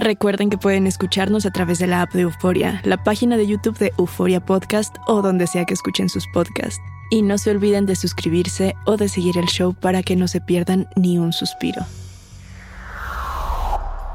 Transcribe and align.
Recuerden 0.00 0.48
que 0.48 0.58
pueden 0.58 0.86
escucharnos 0.86 1.44
a 1.44 1.50
través 1.50 1.80
de 1.80 1.88
la 1.88 2.02
app 2.02 2.12
de 2.12 2.20
Euforia, 2.20 2.80
la 2.84 3.02
página 3.02 3.36
de 3.36 3.48
YouTube 3.48 3.76
de 3.78 3.92
Euforia 3.98 4.38
Podcast 4.38 4.94
o 5.08 5.22
donde 5.22 5.48
sea 5.48 5.64
que 5.64 5.74
escuchen 5.74 6.08
sus 6.08 6.24
podcasts. 6.28 6.80
Y 7.10 7.22
no 7.22 7.36
se 7.36 7.50
olviden 7.50 7.84
de 7.84 7.96
suscribirse 7.96 8.76
o 8.86 8.96
de 8.96 9.08
seguir 9.08 9.36
el 9.38 9.46
show 9.46 9.74
para 9.74 10.04
que 10.04 10.14
no 10.14 10.28
se 10.28 10.40
pierdan 10.40 10.86
ni 10.94 11.18
un 11.18 11.32
suspiro. 11.32 11.84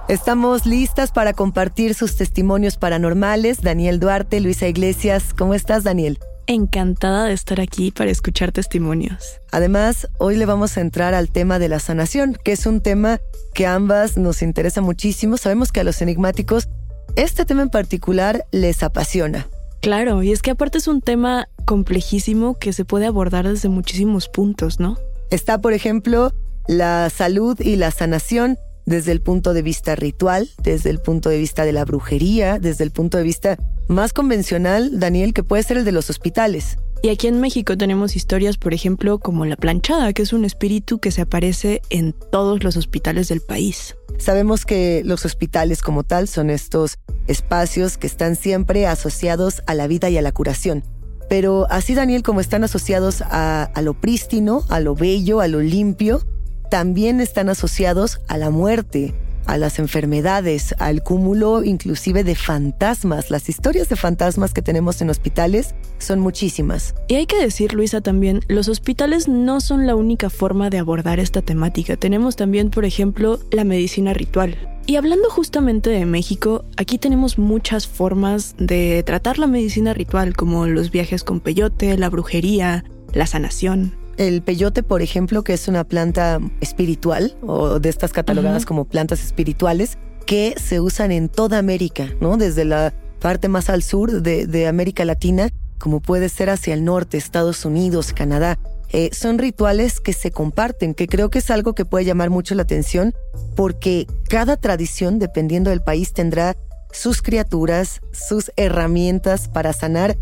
Estamos 0.08 0.66
listas 0.66 1.12
para 1.12 1.34
compartir 1.34 1.96
sus 1.96 2.16
testimonios 2.16 2.78
paranormales. 2.78 3.62
Daniel 3.62 4.00
Duarte, 4.00 4.40
Luisa 4.40 4.70
Iglesias, 4.70 5.34
¿cómo 5.34 5.54
estás 5.54 5.84
Daniel? 5.84 6.18
Encantada 6.46 7.26
de 7.26 7.34
estar 7.34 7.62
aquí 7.62 7.92
para 7.92 8.12
escuchar 8.12 8.52
testimonios. 8.52 9.40
Además, 9.52 10.10
hoy 10.18 10.36
le 10.36 10.46
vamos 10.46 10.76
a 10.76 10.82
entrar 10.82 11.14
al 11.14 11.30
tema 11.30 11.58
de 11.58 11.70
la 11.70 11.80
sanación, 11.80 12.38
que 12.44 12.52
es 12.52 12.66
un 12.66 12.82
tema 12.82 13.22
que 13.54 13.66
a 13.66 13.76
ambas 13.76 14.18
nos 14.18 14.42
interesa 14.42 14.82
muchísimo. 14.82 15.38
Sabemos 15.38 15.72
que 15.72 15.80
a 15.80 15.84
los 15.86 16.02
enigmáticos 16.02 16.68
este 17.16 17.46
tema 17.46 17.62
en 17.62 17.70
particular 17.70 18.46
les 18.52 18.84
apasiona. 18.84 19.48
Claro, 19.82 20.22
y 20.22 20.34
es 20.34 20.42
que 20.42 20.52
aparte 20.52 20.80
es 20.80 20.88
un 20.90 21.02
tema 21.02 21.48
complejísimo 21.66 22.58
que 22.58 22.74
se 22.74 22.84
puede 22.84 23.06
abordar 23.06 23.48
desde 23.48 23.70
muchísimos 23.70 24.28
puntos, 24.28 24.82
¿no? 24.82 24.98
Está, 25.30 25.62
por 25.62 25.72
ejemplo, 25.72 26.34
la 26.68 27.10
salud 27.10 27.60
y 27.62 27.78
la 27.78 27.92
sanación 27.92 28.58
desde 28.86 29.12
el 29.12 29.22
punto 29.22 29.54
de 29.54 29.62
vista 29.62 29.96
ritual, 29.96 30.50
desde 30.62 30.90
el 30.90 31.00
punto 31.00 31.30
de 31.30 31.38
vista 31.38 31.66
de 31.66 31.72
la 31.74 31.86
brujería, 31.86 32.60
desde 32.60 32.84
el 32.84 32.92
punto 32.92 33.18
de 33.18 33.24
vista 33.24 33.58
más 33.88 34.14
convencional, 34.14 35.00
Daniel, 35.00 35.34
que 35.34 35.44
puede 35.44 35.64
ser 35.64 35.78
el 35.78 35.86
de 35.86 35.92
los 35.92 36.10
hospitales. 36.10 36.78
Y 37.02 37.10
aquí 37.10 37.28
en 37.28 37.42
México 37.42 37.78
tenemos 37.78 38.16
historias, 38.16 38.56
por 38.56 38.74
ejemplo, 38.74 39.20
como 39.20 39.46
la 39.46 39.58
planchada, 39.58 40.14
que 40.14 40.22
es 40.22 40.32
un 40.32 40.46
espíritu 40.46 41.00
que 41.00 41.12
se 41.12 41.24
aparece 41.24 41.82
en 41.90 42.16
todos 42.32 42.64
los 42.64 42.78
hospitales 42.78 43.28
del 43.28 43.42
país. 43.42 43.98
Sabemos 44.20 44.66
que 44.66 45.02
los 45.04 45.26
hospitales 45.26 45.82
como 45.82 46.04
tal 46.04 46.30
son 46.30 46.50
estos 46.50 47.00
espacios 47.28 47.98
que 47.98 48.08
están 48.08 48.38
siempre 48.38 48.88
asociados 48.88 49.64
a 49.68 49.74
la 49.74 49.88
vida 49.88 50.10
y 50.10 50.18
a 50.18 50.22
la 50.22 50.32
curación. 50.32 50.86
Pero 51.30 51.68
así, 51.70 51.94
Daniel, 51.94 52.24
como 52.24 52.40
están 52.40 52.64
asociados 52.64 53.22
a, 53.22 53.64
a 53.64 53.82
lo 53.82 54.00
prístino, 54.00 54.64
a 54.70 54.80
lo 54.80 54.96
bello, 54.96 55.42
a 55.42 55.50
lo 55.50 55.60
limpio, 55.60 56.22
también 56.70 57.22
están 57.22 57.50
asociados 57.50 58.20
a 58.28 58.38
la 58.38 58.50
muerte, 58.50 59.14
a 59.46 59.58
las 59.58 59.80
enfermedades, 59.80 60.74
al 60.80 61.04
cúmulo 61.04 61.64
inclusive 61.64 62.24
de 62.24 62.36
fantasmas. 62.36 63.30
Las 63.30 63.50
historias 63.50 63.90
de 63.90 63.96
fantasmas 63.96 64.54
que 64.54 64.62
tenemos 64.62 65.02
en 65.02 65.10
hospitales 65.10 65.76
son 65.98 66.20
muchísimas. 66.20 66.96
Y 67.08 67.16
hay 67.16 67.26
que 67.26 67.42
decir, 67.42 67.74
Luisa, 67.74 68.02
también, 68.02 68.42
los 68.48 68.68
hospitales 68.68 69.28
no 69.28 69.62
son 69.62 69.86
la 69.88 69.96
única 69.96 70.30
forma 70.30 70.70
de 70.70 70.80
abordar 70.80 71.20
esta 71.20 71.42
temática. 71.42 71.98
Tenemos 71.98 72.36
también, 72.36 72.70
por 72.70 72.86
ejemplo, 72.86 73.40
la 73.52 73.64
medicina 73.64 74.14
ritual. 74.14 74.58
Y 74.86 74.98
hablando 74.98 75.30
justamente 75.30 75.90
de 75.90 76.06
México, 76.06 76.66
aquí 76.76 76.98
tenemos 76.98 77.38
muchas 77.38 77.88
formas 77.88 78.56
de 78.58 79.02
tratar 79.04 79.40
la 79.40 79.48
medicina 79.48 79.94
ritual, 79.94 80.36
como 80.36 80.68
los 80.68 80.92
viajes 80.92 81.24
con 81.24 81.40
peyote, 81.40 81.98
la 81.98 82.10
brujería, 82.10 82.84
la 83.14 83.26
sanación. 83.26 84.03
El 84.18 84.42
peyote, 84.44 84.84
por 84.84 85.02
ejemplo, 85.02 85.44
que 85.44 85.54
es 85.54 85.68
una 85.68 85.84
planta 85.84 86.40
espiritual 86.62 87.36
o 87.42 87.80
de 87.80 87.90
estas 87.90 88.14
catalogadas 88.14 88.66
como 88.66 88.86
plantas 88.86 89.24
espirituales 89.24 89.98
que 90.26 90.56
se 90.58 90.80
usan 90.80 91.12
en 91.12 91.30
toda 91.30 91.58
América, 91.58 92.10
¿no? 92.22 92.38
Desde 92.38 92.66
la 92.66 92.94
parte 93.20 93.48
más 93.48 93.70
al 93.70 93.84
sur 93.84 94.22
de, 94.22 94.68
América 94.68 95.06
Latina, 95.06 95.50
como 95.80 96.00
puede 96.00 96.30
ser 96.30 96.50
hacia 96.50 96.74
el 96.74 96.84
norte, 96.84 97.18
Estados 97.18 97.66
Unidos, 97.66 98.14
Canadá. 98.14 98.60
Eh, 98.90 99.10
son 99.12 99.40
rituales 99.40 100.00
que 100.00 100.14
se 100.14 100.30
comparten, 100.30 100.94
que 100.94 101.08
creo 101.08 101.30
que 101.30 101.40
es 101.40 101.50
algo 101.50 101.74
que 101.74 101.86
puede 101.86 102.06
llamar 102.06 102.30
mucho 102.30 102.54
la 102.54 102.62
atención, 102.62 103.14
porque 103.56 104.06
cada 104.30 104.58
tradición, 104.58 105.18
dependiendo 105.18 105.72
del 105.72 105.82
país, 105.82 106.14
tendrá 106.14 106.56
sus 106.92 107.24
criaturas, 107.24 108.02
sus 108.12 108.52
herramientas 108.56 109.48
para 109.48 109.74
sanar 109.74 110.16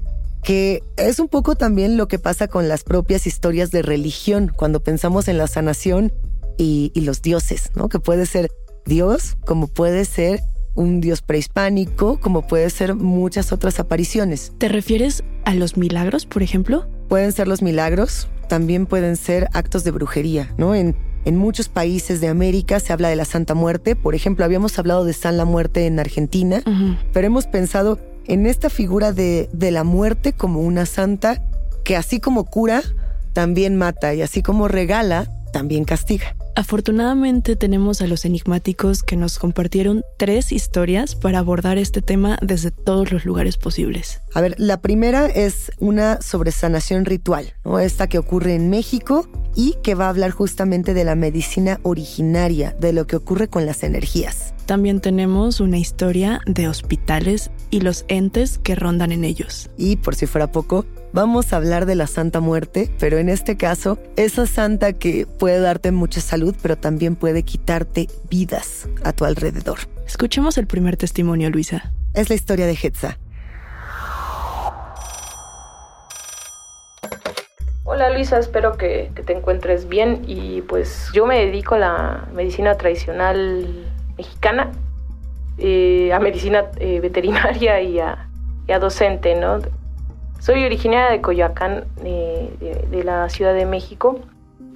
que 0.44 0.84
es 0.98 1.20
un 1.20 1.28
poco 1.28 1.56
también 1.56 1.98
lo 1.98 2.08
que 2.08 2.20
pasa 2.20 2.48
con 2.48 2.68
las 2.68 2.84
propias 2.84 3.28
historias 3.28 3.72
de 3.72 3.82
religión, 3.82 4.52
cuando 4.56 4.82
pensamos 4.82 5.28
en 5.28 5.38
la 5.38 5.48
sanación 5.48 6.12
y, 6.58 6.92
los 6.96 7.22
dioses, 7.22 7.72
¿no? 7.76 7.90
Que 7.90 8.00
puede 8.00 8.26
ser 8.26 8.52
Dios, 8.86 9.38
como 9.46 9.68
puede 9.68 10.06
ser 10.06 10.42
un 10.76 11.02
dios 11.02 11.22
prehispánico, 11.22 12.20
como 12.20 12.48
puede 12.48 12.70
ser 12.70 12.96
muchas 12.96 13.52
otras 13.52 13.80
apariciones. 13.80 14.54
¿Te 14.58 14.70
refieres 14.70 15.24
a 15.44 15.54
los 15.54 15.76
milagros, 15.76 16.26
por 16.26 16.44
ejemplo? 16.44 16.88
Pueden 17.10 17.32
ser 17.32 17.48
los 17.48 17.62
milagros, 17.62 18.30
también 18.48 18.86
pueden 18.86 19.18
ser 19.18 19.50
actos 19.54 19.84
de 19.84 19.92
brujería, 19.92 20.54
¿no? 20.58 20.76
En, 20.76 20.96
en 21.26 21.38
muchos 21.38 21.68
países 21.68 22.22
de 22.22 22.28
América 22.28 22.80
se 22.80 22.94
habla 22.94 23.10
de 23.10 23.16
la 23.16 23.26
Santa 23.26 23.54
Muerte, 23.54 23.96
por 23.96 24.16
ejemplo, 24.16 24.46
habíamos 24.46 24.78
hablado 24.80 25.04
de 25.04 25.14
San 25.14 25.38
la 25.38 25.46
Muerte 25.46 25.86
en 25.86 26.00
Argentina, 26.00 26.64
pero 27.12 27.28
hemos 27.28 27.48
pensado 27.48 28.00
en 28.28 28.46
esta 28.46 28.70
figura 28.70 29.14
de, 29.14 29.50
de 29.52 29.72
la 29.72 29.84
muerte 29.84 30.34
como 30.34 30.62
una 30.62 30.86
santa 30.86 31.42
que 31.84 31.96
así 31.96 32.20
como 32.20 32.46
cura, 32.46 32.84
también 33.34 33.76
mata 33.76 34.14
y 34.14 34.22
así 34.22 34.42
como 34.42 34.68
regala, 34.68 35.32
también 35.52 35.84
castiga. 35.84 36.36
Afortunadamente 36.56 37.56
tenemos 37.56 38.02
a 38.02 38.08
los 38.08 38.26
enigmáticos 38.26 39.04
que 39.04 39.16
nos 39.16 39.40
compartieron 39.40 40.04
tres 40.18 40.52
historias 40.52 41.16
para 41.16 41.40
abordar 41.40 41.78
este 41.78 42.02
tema 42.02 42.38
desde 42.42 42.72
todos 42.72 43.12
los 43.12 43.26
lugares 43.26 43.58
posibles. 43.58 44.22
A 44.34 44.42
ver, 44.42 44.56
la 44.58 44.82
primera 44.82 45.28
es 45.28 45.72
una 45.80 46.22
sobre 46.22 46.52
sanación 46.52 47.06
ritual, 47.06 47.54
¿no? 47.64 47.80
Esta 47.80 48.08
que 48.08 48.18
ocurre 48.18 48.56
en 48.56 48.70
México 48.70 49.30
y 49.56 49.76
que 49.82 49.96
va 49.96 50.08
a 50.08 50.10
hablar 50.10 50.32
justamente 50.32 50.94
de 50.94 51.06
la 51.06 51.16
medicina 51.16 51.80
originaria, 51.84 52.76
de 52.80 52.92
lo 52.92 53.08
que 53.08 53.16
ocurre 53.16 53.48
con 53.48 53.66
las 53.66 53.84
energías. 53.84 54.54
También 54.66 55.02
tenemos 55.02 55.60
una 55.60 55.78
historia 55.78 56.42
de 56.46 56.68
hospitales 56.68 57.52
y 57.70 57.82
los 57.82 58.06
entes 58.08 58.58
que 58.58 58.76
rondan 58.76 59.12
en 59.12 59.24
ellos. 59.24 59.70
Y 59.78 59.98
por 59.98 60.16
si 60.16 60.28
fuera 60.28 60.52
poco, 60.52 60.86
Vamos 61.14 61.52
a 61.52 61.58
hablar 61.58 61.86
de 61.86 61.96
la 61.96 62.08
Santa 62.08 62.40
Muerte, 62.40 62.90
pero 62.98 63.18
en 63.18 63.28
este 63.28 63.58
caso, 63.58 63.98
esa 64.16 64.48
santa 64.48 64.94
que 64.94 65.28
puede 65.28 65.60
darte 65.60 65.92
mucha 65.92 66.22
salud, 66.22 66.56
pero 66.62 66.78
también 66.78 67.18
puede 67.18 67.44
quitarte 67.44 68.08
vidas 68.30 68.88
a 69.04 69.12
tu 69.12 69.26
alrededor. 69.26 69.80
Escuchemos 70.08 70.58
el 70.58 70.68
primer 70.68 70.96
testimonio, 70.96 71.50
Luisa. 71.50 71.92
Es 72.14 72.30
la 72.30 72.36
historia 72.36 72.66
de 72.66 72.78
Hetza. 72.82 73.18
Hola 77.84 78.10
Luisa, 78.12 78.40
espero 78.40 78.78
que, 78.78 79.12
te 79.26 79.34
encuentres 79.34 79.90
bien 79.90 80.22
y 80.26 80.62
pues 80.62 81.10
yo 81.14 81.26
me 81.26 81.46
dedico 81.46 81.76
a 81.76 81.80
la 81.80 82.28
medicina 82.34 82.78
tradicional 82.78 83.91
mexicana, 84.18 84.72
eh, 85.58 86.12
a 86.14 86.20
medicina 86.20 86.66
eh, 86.78 87.00
veterinaria 87.00 87.82
y 87.82 88.00
a, 88.00 88.28
docente, 88.80 89.36
¿no? 89.36 89.60
Soy 90.40 90.64
originaria 90.64 91.12
de 91.12 91.20
Coyoacán, 91.20 91.84
de, 92.02 93.04
la 93.04 93.28
Ciudad 93.28 93.54
de 93.54 93.66
México, 93.66 94.20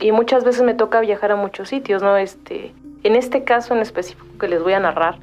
y 0.02 0.12
muchas 0.12 0.44
veces 0.44 0.64
me 0.64 0.74
toca 0.74 1.00
viajar 1.00 1.32
a 1.32 1.38
muchos 1.38 1.70
sitios, 1.70 2.04
¿no? 2.04 2.18
Este, 2.18 2.74
en 3.04 3.16
este 3.16 3.46
caso 3.46 3.74
en 3.74 3.80
específico 3.80 4.38
que 4.38 4.50
les 4.50 4.62
voy 4.62 4.74
a 4.74 4.82
narrar, 4.82 5.20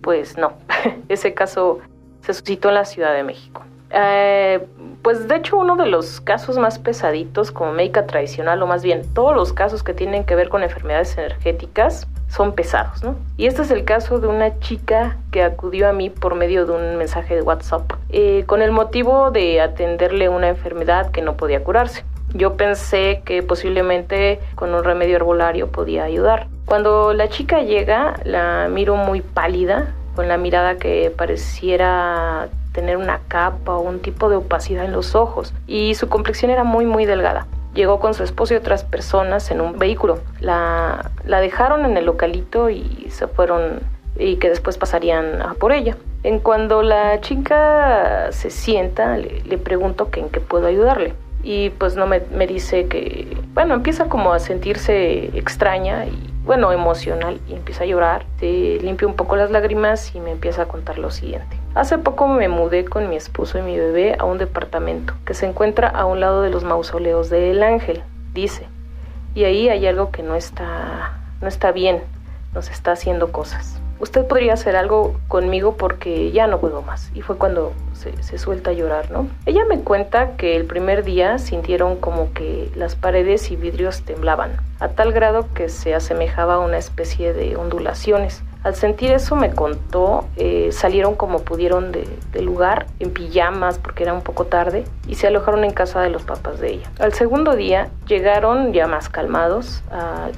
pues 0.00 0.38
no, 0.38 0.52
ese 1.08 1.34
caso 1.34 1.80
se 2.22 2.34
suscitó 2.34 2.68
en 2.68 2.76
la 2.76 2.84
Ciudad 2.84 3.12
de 3.14 3.24
México. 3.24 3.62
Eh, 3.94 4.66
pues 5.02 5.28
de 5.28 5.36
hecho 5.36 5.56
uno 5.56 5.76
de 5.76 5.86
los 5.86 6.20
casos 6.20 6.58
más 6.58 6.78
pesaditos 6.78 7.52
como 7.52 7.72
médica 7.72 8.06
tradicional, 8.06 8.62
o 8.62 8.66
más 8.66 8.82
bien 8.82 9.02
todos 9.14 9.36
los 9.36 9.52
casos 9.52 9.82
que 9.82 9.94
tienen 9.94 10.24
que 10.24 10.34
ver 10.34 10.48
con 10.48 10.62
enfermedades 10.62 11.16
energéticas, 11.16 12.08
son 12.28 12.54
pesados, 12.54 13.04
¿no? 13.04 13.14
Y 13.36 13.46
este 13.46 13.62
es 13.62 13.70
el 13.70 13.84
caso 13.84 14.18
de 14.18 14.26
una 14.26 14.58
chica 14.58 15.18
que 15.30 15.42
acudió 15.42 15.88
a 15.88 15.92
mí 15.92 16.10
por 16.10 16.34
medio 16.34 16.66
de 16.66 16.72
un 16.72 16.96
mensaje 16.96 17.36
de 17.36 17.42
WhatsApp 17.42 17.92
eh, 18.08 18.42
con 18.46 18.62
el 18.62 18.72
motivo 18.72 19.30
de 19.30 19.60
atenderle 19.60 20.28
una 20.28 20.48
enfermedad 20.48 21.10
que 21.12 21.22
no 21.22 21.36
podía 21.36 21.62
curarse. 21.62 22.04
Yo 22.32 22.54
pensé 22.56 23.22
que 23.24 23.44
posiblemente 23.44 24.40
con 24.56 24.74
un 24.74 24.82
remedio 24.82 25.16
herbolario 25.16 25.68
podía 25.68 26.02
ayudar. 26.02 26.48
Cuando 26.64 27.12
la 27.12 27.28
chica 27.28 27.62
llega, 27.62 28.14
la 28.24 28.66
miro 28.68 28.96
muy 28.96 29.20
pálida, 29.20 29.94
con 30.16 30.26
la 30.26 30.36
mirada 30.36 30.76
que 30.76 31.12
pareciera 31.16 32.48
tener 32.74 32.98
una 32.98 33.20
capa 33.28 33.76
o 33.76 33.80
un 33.80 34.00
tipo 34.00 34.28
de 34.28 34.36
opacidad 34.36 34.84
en 34.84 34.92
los 34.92 35.14
ojos 35.14 35.54
y 35.66 35.94
su 35.94 36.08
complexión 36.08 36.50
era 36.50 36.64
muy 36.64 36.84
muy 36.84 37.06
delgada. 37.06 37.46
Llegó 37.72 37.98
con 38.00 38.14
su 38.14 38.22
esposo 38.22 38.52
y 38.54 38.56
otras 38.56 38.84
personas 38.84 39.50
en 39.50 39.60
un 39.60 39.78
vehículo. 39.78 40.20
La, 40.40 41.10
la 41.24 41.40
dejaron 41.40 41.84
en 41.86 41.96
el 41.96 42.04
localito 42.04 42.68
y 42.70 43.08
se 43.10 43.26
fueron 43.26 43.80
y 44.16 44.36
que 44.36 44.48
después 44.48 44.76
pasarían 44.76 45.38
por 45.58 45.72
ella. 45.72 45.96
En 46.22 46.38
cuando 46.38 46.82
la 46.82 47.20
chica 47.20 48.28
se 48.30 48.50
sienta, 48.50 49.16
le, 49.16 49.42
le 49.42 49.58
pregunto 49.58 50.10
que 50.10 50.20
en 50.20 50.28
qué 50.28 50.40
puedo 50.40 50.66
ayudarle 50.66 51.14
y 51.44 51.70
pues 51.70 51.94
no 51.94 52.06
me, 52.06 52.22
me, 52.34 52.46
dice 52.46 52.86
que, 52.86 53.36
bueno, 53.52 53.74
empieza 53.74 54.08
como 54.08 54.32
a 54.32 54.38
sentirse 54.38 55.26
extraña 55.36 56.06
y, 56.06 56.30
bueno, 56.44 56.72
emocional 56.72 57.38
y 57.48 57.52
empieza 57.52 57.84
a 57.84 57.86
llorar, 57.86 58.24
se 58.40 58.78
limpia 58.80 59.06
un 59.06 59.14
poco 59.14 59.36
las 59.36 59.50
lágrimas 59.50 60.14
y 60.14 60.20
me 60.20 60.30
empieza 60.30 60.62
a 60.62 60.66
contar 60.66 60.98
lo 60.98 61.10
siguiente. 61.10 61.63
Hace 61.74 61.98
poco 61.98 62.28
me 62.28 62.48
mudé 62.48 62.84
con 62.84 63.08
mi 63.08 63.16
esposo 63.16 63.58
y 63.58 63.62
mi 63.62 63.76
bebé 63.76 64.16
a 64.18 64.24
un 64.24 64.38
departamento 64.38 65.14
que 65.24 65.34
se 65.34 65.46
encuentra 65.46 65.88
a 65.88 66.04
un 66.04 66.20
lado 66.20 66.42
de 66.42 66.50
los 66.50 66.64
mausoleos 66.64 67.30
del 67.30 67.62
ángel, 67.62 68.02
dice, 68.32 68.66
y 69.34 69.44
ahí 69.44 69.68
hay 69.68 69.86
algo 69.86 70.10
que 70.10 70.22
no 70.22 70.36
está, 70.36 71.18
no 71.40 71.48
está 71.48 71.72
bien, 71.72 72.02
nos 72.54 72.70
está 72.70 72.92
haciendo 72.92 73.32
cosas 73.32 73.80
usted 74.04 74.26
podría 74.26 74.52
hacer 74.52 74.76
algo 74.76 75.18
conmigo 75.28 75.76
porque 75.76 76.30
ya 76.30 76.46
no 76.46 76.60
puedo 76.60 76.82
más. 76.82 77.10
Y 77.14 77.22
fue 77.22 77.36
cuando 77.36 77.72
se, 77.94 78.22
se, 78.22 78.38
suelta 78.38 78.70
a 78.70 78.72
llorar, 78.74 79.10
¿no? 79.10 79.28
Ella 79.46 79.64
me 79.64 79.80
cuenta 79.80 80.36
que 80.36 80.56
el 80.56 80.66
primer 80.66 81.04
día 81.04 81.38
sintieron 81.38 81.96
como 81.96 82.32
que 82.32 82.70
las 82.76 82.96
paredes 82.96 83.50
y 83.50 83.56
vidrios 83.56 84.02
temblaban, 84.02 84.52
a 84.80 84.88
tal 84.88 85.12
grado 85.12 85.46
que 85.54 85.68
se 85.68 85.94
asemejaba 85.94 86.54
a 86.54 86.58
una 86.58 86.78
especie 86.78 87.32
de 87.32 87.56
ondulaciones. 87.56 88.42
Al 88.64 88.74
sentir 88.74 89.12
eso 89.12 89.36
me 89.36 89.50
contó, 89.52 90.24
eh, 90.36 90.70
salieron 90.72 91.16
como 91.16 91.40
pudieron 91.40 91.92
del 91.92 92.08
de 92.32 92.40
lugar, 92.40 92.86
en 92.98 93.12
pijamas 93.12 93.78
porque 93.78 94.04
era 94.04 94.14
un 94.14 94.22
poco 94.22 94.46
tarde, 94.46 94.84
y 95.06 95.16
se 95.16 95.26
alojaron 95.26 95.64
en 95.64 95.72
casa 95.72 96.00
de 96.00 96.08
los 96.08 96.22
papás 96.22 96.60
de 96.60 96.72
ella. 96.72 96.90
Al 96.98 97.12
segundo 97.12 97.54
día 97.56 97.90
llegaron 98.06 98.72
ya 98.72 98.86
más 98.86 99.10
calmados 99.10 99.82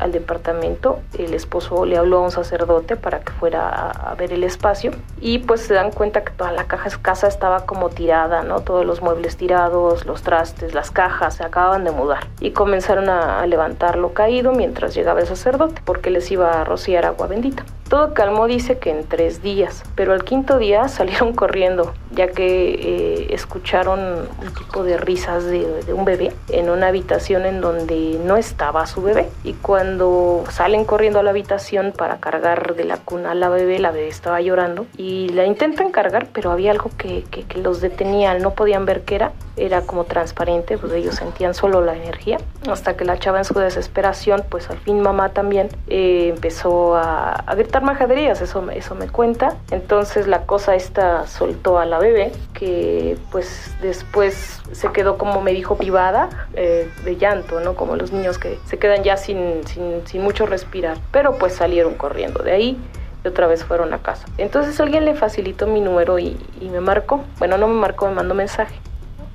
al 0.01 0.11
departamento, 0.11 0.99
el 1.17 1.35
esposo 1.35 1.87
le 1.87 1.97
habló 1.97 2.19
a 2.19 2.23
un 2.23 2.31
sacerdote 2.33 2.97
para 2.97 3.21
que 3.21 3.33
fuera 3.33 3.69
a, 3.69 3.91
a, 4.11 4.15
ver 4.17 4.33
el 4.33 4.43
espacio, 4.43 4.91
y 5.21 5.39
pues 5.39 5.61
se 5.61 5.75
dan 5.75 5.93
cuenta 5.93 6.25
que 6.25 6.33
toda 6.33 6.51
la 6.51 6.65
caja, 6.65 6.91
casa 7.01 7.29
estaba 7.29 7.65
como 7.65 7.91
tirada, 7.91 8.43
¿no? 8.43 8.61
Todos 8.61 8.85
los 8.85 9.03
muebles 9.03 9.37
tirados, 9.37 10.05
los 10.05 10.23
trastes, 10.23 10.75
las 10.75 10.91
cajas, 10.91 11.37
se 11.37 11.45
acababan 11.45 11.85
de 11.85 11.93
mudar, 11.93 12.27
y 12.41 12.51
comenzaron 12.51 13.09
a, 13.09 13.41
a 13.41 13.47
levantar 13.47 13.97
lo 13.97 14.15
caído 14.15 14.51
mientras 14.51 14.95
llegaba 14.97 15.21
el 15.21 15.27
sacerdote, 15.29 15.81
porque 15.85 16.11
les 16.11 16.29
iba 16.33 16.61
a 16.61 16.65
rociar 16.65 17.07
agua 17.07 17.29
bendita. 17.29 17.65
Todo 17.89 18.15
calmó 18.17 18.47
dice 18.47 18.79
que 18.79 18.91
en 18.91 19.07
tres 19.07 19.43
días, 19.43 19.85
pero 19.95 20.15
al 20.15 20.25
quinto 20.25 20.59
día 20.59 20.89
salieron 20.89 21.33
corriendo, 21.35 21.93
ya 22.17 22.29
que 22.29 22.71
eh, 22.71 23.27
escucharon 23.35 24.01
un 24.01 24.55
tipo 24.55 24.83
de 24.83 24.97
risas 24.97 25.45
de, 25.45 25.67
un 25.93 26.05
bebé 26.05 26.33
en 26.49 26.71
una 26.71 26.89
habitación 26.89 27.47
en 27.47 27.61
donde 27.61 28.19
no 28.25 28.37
estaba 28.37 28.87
su 28.87 29.03
bebé. 29.03 29.29
Y 29.45 29.53
cuando 29.53 30.45
salen 30.51 30.85
corriendo 30.85 31.21
a 31.21 31.23
la 31.23 31.31
habitación 31.31 31.93
para 31.97 32.19
cargar 32.19 32.75
de 32.75 32.85
la 32.85 32.97
cuna 32.97 33.33
a 33.33 33.35
la 33.35 33.49
bebé, 33.49 33.79
la 33.79 33.91
bebé 33.91 34.09
estaba 34.09 34.41
llorando 34.41 34.87
y 34.97 35.29
la 35.29 35.45
intentan 35.45 35.93
cargar, 35.93 36.29
pero 36.33 36.51
había 36.51 36.71
algo 36.71 36.91
que, 36.97 37.25
que, 37.31 37.45
que 37.45 37.61
los 37.61 37.81
detenía, 37.81 38.37
no 38.39 38.53
podían 38.53 38.87
ver 38.87 39.03
qué 39.03 39.17
era, 39.17 39.33
era 39.57 39.83
como 39.83 40.05
transparente, 40.05 40.79
pues 40.79 40.93
ellos 40.93 41.15
sentían 41.15 41.55
solo 41.55 41.81
la 41.81 41.97
energía, 41.97 42.39
hasta 42.71 42.97
que 42.97 43.05
la 43.05 43.19
chava 43.19 43.39
en 43.39 43.45
su 43.45 43.55
desesperación, 43.55 44.45
pues 44.49 44.69
al 44.71 44.79
fin 44.79 45.01
mamá 45.01 45.31
también 45.31 45.69
eh, 45.89 46.31
empezó 46.35 46.97
a, 46.97 47.33
a 47.33 47.55
gritar 47.55 47.83
majaderías, 47.83 48.41
eso, 48.41 48.69
eso 48.71 48.95
me 48.95 49.09
cuenta. 49.09 49.57
Entonces 49.71 50.27
la 50.27 50.43
cosa 50.47 50.75
esta 50.75 51.27
soltó 51.27 51.79
a 51.79 51.87
la 51.87 51.99
bebé, 51.99 52.06
que 52.55 53.17
pues 53.31 53.75
después 53.83 54.61
se 54.73 54.93
quedó 54.93 55.19
como 55.19 55.41
me 55.41 55.53
dijo 55.53 55.77
privada 55.77 56.49
eh, 56.55 56.91
de 57.05 57.17
llanto, 57.17 57.61
¿no? 57.61 57.75
Como 57.75 57.97
los 57.97 58.13
niños 58.13 58.39
que 58.39 58.59
se 58.67 58.79
quedan 58.79 59.03
ya 59.03 59.17
sin, 59.17 59.67
sin, 59.67 60.07
sin 60.07 60.23
mucho 60.23 60.47
respirar. 60.47 60.99
Pero 61.11 61.39
pues 61.39 61.55
salieron 61.55 61.95
corriendo 61.95 62.43
de 62.43 62.53
ahí 62.53 62.79
y 63.25 63.29
otra 63.29 63.47
vez 63.47 63.65
fueron 63.65 63.93
a 63.93 63.99
casa. 63.99 64.27
Entonces 64.39 64.79
alguien 64.81 65.05
le 65.05 65.15
facilitó 65.15 65.67
mi 65.67 65.81
número 65.81 66.19
y, 66.19 66.37
y 66.61 66.69
me 66.69 66.81
marcó. 66.81 67.23
Bueno, 67.39 67.59
no 67.59 67.69
me 67.69 67.75
marcó, 67.75 68.07
me 68.09 68.15
mandó 68.15 68.35
mensaje. 68.35 68.77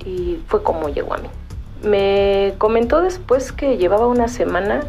Y 0.04 0.38
fue 0.46 0.62
como 0.62 0.88
llegó 0.88 1.14
a 1.14 1.18
mí. 1.18 1.28
Me 1.82 2.54
comentó 2.58 3.00
después 3.00 3.52
que 3.52 3.76
llevaba 3.76 4.06
una 4.06 4.28
semana 4.28 4.82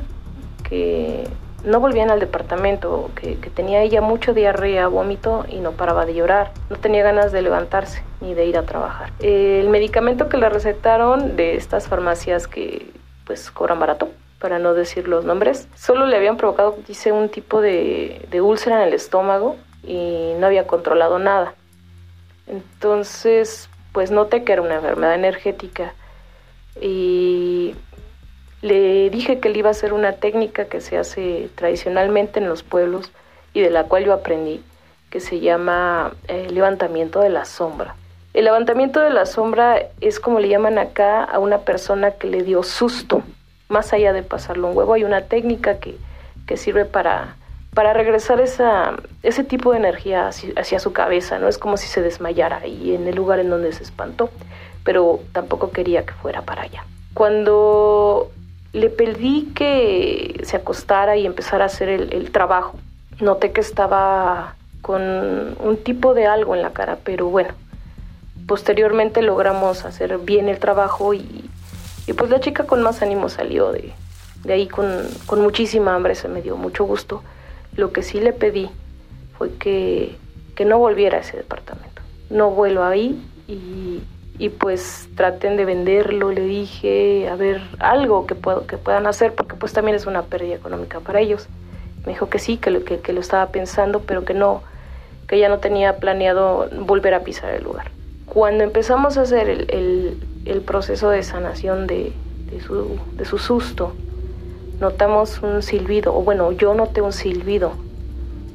que 0.64 1.28
no 1.64 1.80
volvían 1.80 2.12
al 2.12 2.20
departamento, 2.20 3.10
que, 3.16 3.36
tenía 3.36 3.82
ella 3.82 4.02
mucho 4.02 4.34
diarrea, 4.34 4.88
vómito 4.88 5.46
y 5.48 5.60
no 5.60 5.72
paraba 5.72 6.06
de 6.06 6.14
llorar. 6.14 6.52
No 6.70 6.78
tenía 6.78 7.04
ganas 7.04 7.32
de 7.32 7.42
levantarse 7.42 8.04
ni 8.22 8.34
de 8.34 8.46
ir 8.46 8.58
a 8.58 8.64
trabajar. 8.64 9.12
El 9.20 9.70
medicamento 9.70 10.30
que 10.30 10.38
le 10.38 10.50
recetaron 10.50 11.36
de 11.36 11.56
estas 11.56 11.88
farmacias 11.88 12.48
que 12.48 12.92
pues 13.26 13.52
cobran 13.52 13.80
barato, 13.80 14.10
para 14.40 14.60
no 14.60 14.74
decir 14.74 15.08
los 15.08 15.24
nombres, 15.24 15.70
solo 15.76 16.06
le 16.06 16.18
habían 16.18 16.36
provocado, 16.36 16.76
dice, 16.86 17.14
un 17.14 17.30
tipo 17.30 17.62
de, 17.62 18.26
de 18.30 18.42
úlcera 18.42 18.82
en 18.82 18.90
el 18.90 18.94
estómago 18.94 19.56
y 19.84 20.34
no 20.38 20.48
había 20.48 20.68
controlado 20.68 21.18
nada. 21.18 21.54
Entonces, 22.48 23.70
pues 23.94 24.12
noté 24.12 24.44
que 24.44 24.52
era 24.52 24.62
una 24.62 24.76
enfermedad 24.76 25.16
energética 25.16 25.94
y 26.82 27.76
le 28.64 29.10
dije 29.10 29.40
que 29.40 29.50
le 29.50 29.60
iba 29.60 29.68
a 29.68 29.72
hacer 29.72 29.92
una 29.94 30.14
técnica 30.14 30.66
que 30.66 30.80
se 30.82 30.98
hace 30.98 31.50
tradicionalmente 31.56 32.40
en 32.40 32.48
los 32.48 32.64
pueblos 32.64 33.12
y 33.54 33.60
de 33.60 33.70
la 33.70 33.84
cual 33.84 34.06
yo 34.06 34.14
aprendí, 34.14 34.64
que 35.10 35.20
se 35.20 35.42
llama 35.42 36.14
eh, 36.30 36.48
levantamiento 36.50 37.20
de 37.20 37.30
la 37.30 37.44
sombra. 37.44 37.96
El 38.34 38.46
levantamiento 38.46 39.02
de 39.02 39.12
la 39.12 39.26
sombra 39.26 39.90
es 40.00 40.20
como 40.20 40.40
le 40.40 40.48
llaman 40.48 40.80
acá 40.80 41.24
a 41.26 41.40
una 41.40 41.60
persona 41.60 42.12
que 42.12 42.28
le 42.28 42.42
dio 42.42 42.64
susto. 42.64 43.22
Más 43.68 43.92
allá 43.92 44.14
de 44.14 44.24
pasarle 44.24 44.64
un 44.64 44.76
huevo, 44.76 44.94
hay 44.94 45.04
una 45.04 45.24
técnica 45.24 45.78
que, 45.80 45.98
que 46.48 46.56
sirve 46.56 46.86
para, 46.86 47.36
para 47.74 47.92
regresar 47.94 48.40
esa, 48.40 48.94
ese 49.24 49.44
tipo 49.44 49.72
de 49.72 49.78
energía 49.78 50.30
hacia, 50.30 50.80
su 50.80 50.94
cabeza, 50.94 51.38
¿no? 51.38 51.50
Es 51.50 51.58
como 51.58 51.76
si 51.76 51.88
se 51.88 52.02
desmayara 52.02 52.60
ahí 52.64 52.96
en 52.96 53.08
el 53.08 53.16
lugar 53.16 53.40
en 53.40 53.50
donde 53.50 53.74
se 53.74 53.84
espantó, 53.84 54.30
pero 54.86 55.20
tampoco 55.34 55.72
quería 55.72 56.06
que 56.06 56.14
fuera 56.14 56.42
para 56.44 56.64
allá. 56.64 56.86
Cuando 57.14 58.32
le 58.74 58.90
pedí 58.90 59.52
que 59.56 60.42
se 60.44 60.58
acostara 60.58 61.16
y 61.16 61.26
empezara 61.26 61.64
a 61.64 61.68
hacer 61.68 61.90
el, 61.90 62.32
trabajo. 62.32 62.80
Noté 63.20 63.52
que 63.52 63.62
estaba 63.62 64.56
con 64.82 65.02
un 65.02 65.78
tipo 65.84 66.14
de 66.16 66.26
algo 66.26 66.56
en 66.56 66.64
la 66.64 66.74
cara, 66.74 66.98
pero 67.04 67.28
bueno, 67.28 67.54
posteriormente 68.48 69.22
logramos 69.22 69.86
hacer 69.86 70.18
bien 70.18 70.50
el 70.50 70.58
trabajo 70.58 71.14
y, 71.14 71.50
y 72.08 72.14
pues 72.14 72.32
la 72.32 72.40
chica 72.40 72.66
con 72.66 72.82
más 72.82 73.02
ánimo 73.04 73.30
salió 73.30 73.72
de, 73.72 73.94
de 74.44 74.54
ahí 74.54 74.68
con, 74.68 74.88
con, 75.28 75.42
muchísima 75.42 75.96
hambre, 75.96 76.16
se 76.16 76.28
me 76.28 76.42
dio 76.42 76.58
mucho 76.58 76.84
gusto. 76.84 77.24
Lo 77.76 77.94
que 77.94 78.02
sí 78.02 78.20
le 78.20 78.34
pedí 78.34 78.70
fue 79.38 79.54
que, 79.54 80.18
que 80.56 80.66
no 80.66 80.80
volviera 80.80 81.20
a 81.20 81.22
ese 81.22 81.38
departamento. 81.38 82.02
No 82.32 82.50
vuelva 82.50 82.90
ahí 82.90 83.24
y 83.48 84.02
y 84.40 84.50
pues 84.50 85.08
traten 85.16 85.58
de 85.58 85.66
venderlo, 85.66 86.32
le 86.32 86.42
dije, 86.42 87.30
a 87.30 87.36
ver, 87.36 87.62
algo 87.80 88.26
que, 88.26 88.36
puedan 88.36 89.06
hacer, 89.06 89.34
porque 89.34 89.56
pues 89.56 89.74
también 89.74 89.96
es 89.96 90.06
una 90.06 90.24
pérdida 90.24 90.56
económica 90.56 91.00
para 91.00 91.20
ellos. 91.20 91.48
Me 92.06 92.14
dijo 92.14 92.30
que 92.30 92.40
sí, 92.40 92.58
que 92.58 92.72
lo, 92.72 92.84
que, 92.84 93.00
estaba 93.20 93.48
pensando, 93.48 94.02
pero 94.02 94.26
que 94.26 94.34
no, 94.34 94.64
que 95.28 95.40
ya 95.40 95.50
no 95.50 95.60
tenía 95.60 95.98
planeado 95.98 96.68
volver 96.82 97.14
a 97.14 97.24
pisar 97.24 97.54
el 97.54 97.64
lugar. 97.64 97.92
Cuando 98.26 98.64
empezamos 98.64 99.18
a 99.18 99.22
hacer 99.22 99.50
el, 99.50 100.62
proceso 100.66 101.10
de 101.10 101.24
sanación 101.24 101.88
de, 101.88 102.12
de, 102.52 102.60
su, 102.62 103.00
de 103.16 103.26
su 103.26 103.38
susto, 103.38 103.94
notamos 104.80 105.42
un 105.44 105.62
silbido, 105.62 106.16
o 106.16 106.24
bueno, 106.24 106.52
yo 106.52 106.74
noté 106.74 107.02
un 107.02 107.14
silbido, 107.14 107.74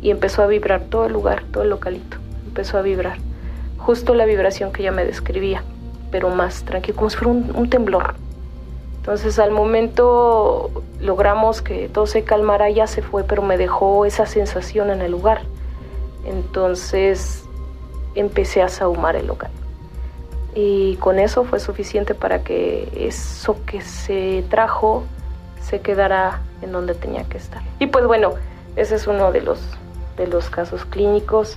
y 0.02 0.11
empezó 0.11 0.42
a 0.42 0.47
vibrar 0.47 0.82
todo 0.82 1.06
el 1.06 1.12
lugar, 1.12 1.44
todo 1.52 1.62
el 1.62 1.70
localito, 1.70 2.18
empezó 2.47 2.78
a 2.78 2.82
vibrar 2.82 3.18
justo 3.88 4.12
la 4.12 4.26
vibración 4.26 4.71
que 4.71 4.83
ella 4.83 4.92
me 4.92 5.07
describía, 5.07 5.62
pero 6.11 6.28
más 6.28 6.62
tranquilo, 6.62 6.95
como 6.95 7.09
si 7.09 7.16
fuera 7.16 7.33
un, 7.33 7.71
temblor. 7.71 8.16
Entonces 8.99 9.38
al 9.38 9.50
momento 9.50 10.71
logramos 11.00 11.62
que 11.62 11.88
todo 11.88 12.07
se 12.07 12.23
calmara, 12.23 12.68
ya 12.68 12.87
se 12.87 13.00
fue, 13.00 13.25
pero 13.25 13.40
me 13.40 13.57
dejó 13.57 14.04
esa 14.04 14.26
sensación 14.26 14.90
en 14.90 15.00
el 15.00 15.11
lugar. 15.11 15.40
Entonces 16.26 17.45
empecé 18.14 18.61
a 18.61 18.68
sahumar 18.68 19.16
el 19.16 19.26
local. 19.26 19.50
y 20.54 20.97
con 20.97 21.18
eso 21.18 21.45
fue 21.45 21.59
suficiente 21.59 22.14
para 22.14 22.42
que 22.42 22.90
eso 22.95 23.57
que 23.64 23.80
se 23.80 24.45
trajo 24.50 25.04
se 25.62 25.80
quedara 25.80 26.42
en 26.61 26.73
donde 26.73 26.95
tenía 26.95 27.25
que 27.25 27.38
estar. 27.38 27.62
Y 27.78 27.87
pues 27.87 28.07
bueno, 28.07 28.35
ese 28.76 28.97
es 28.97 29.07
uno 29.07 29.33
de 29.33 29.40
los, 29.40 29.61
de 30.18 30.26
los 30.26 30.50
casos 30.50 30.85
clínicos 30.85 31.57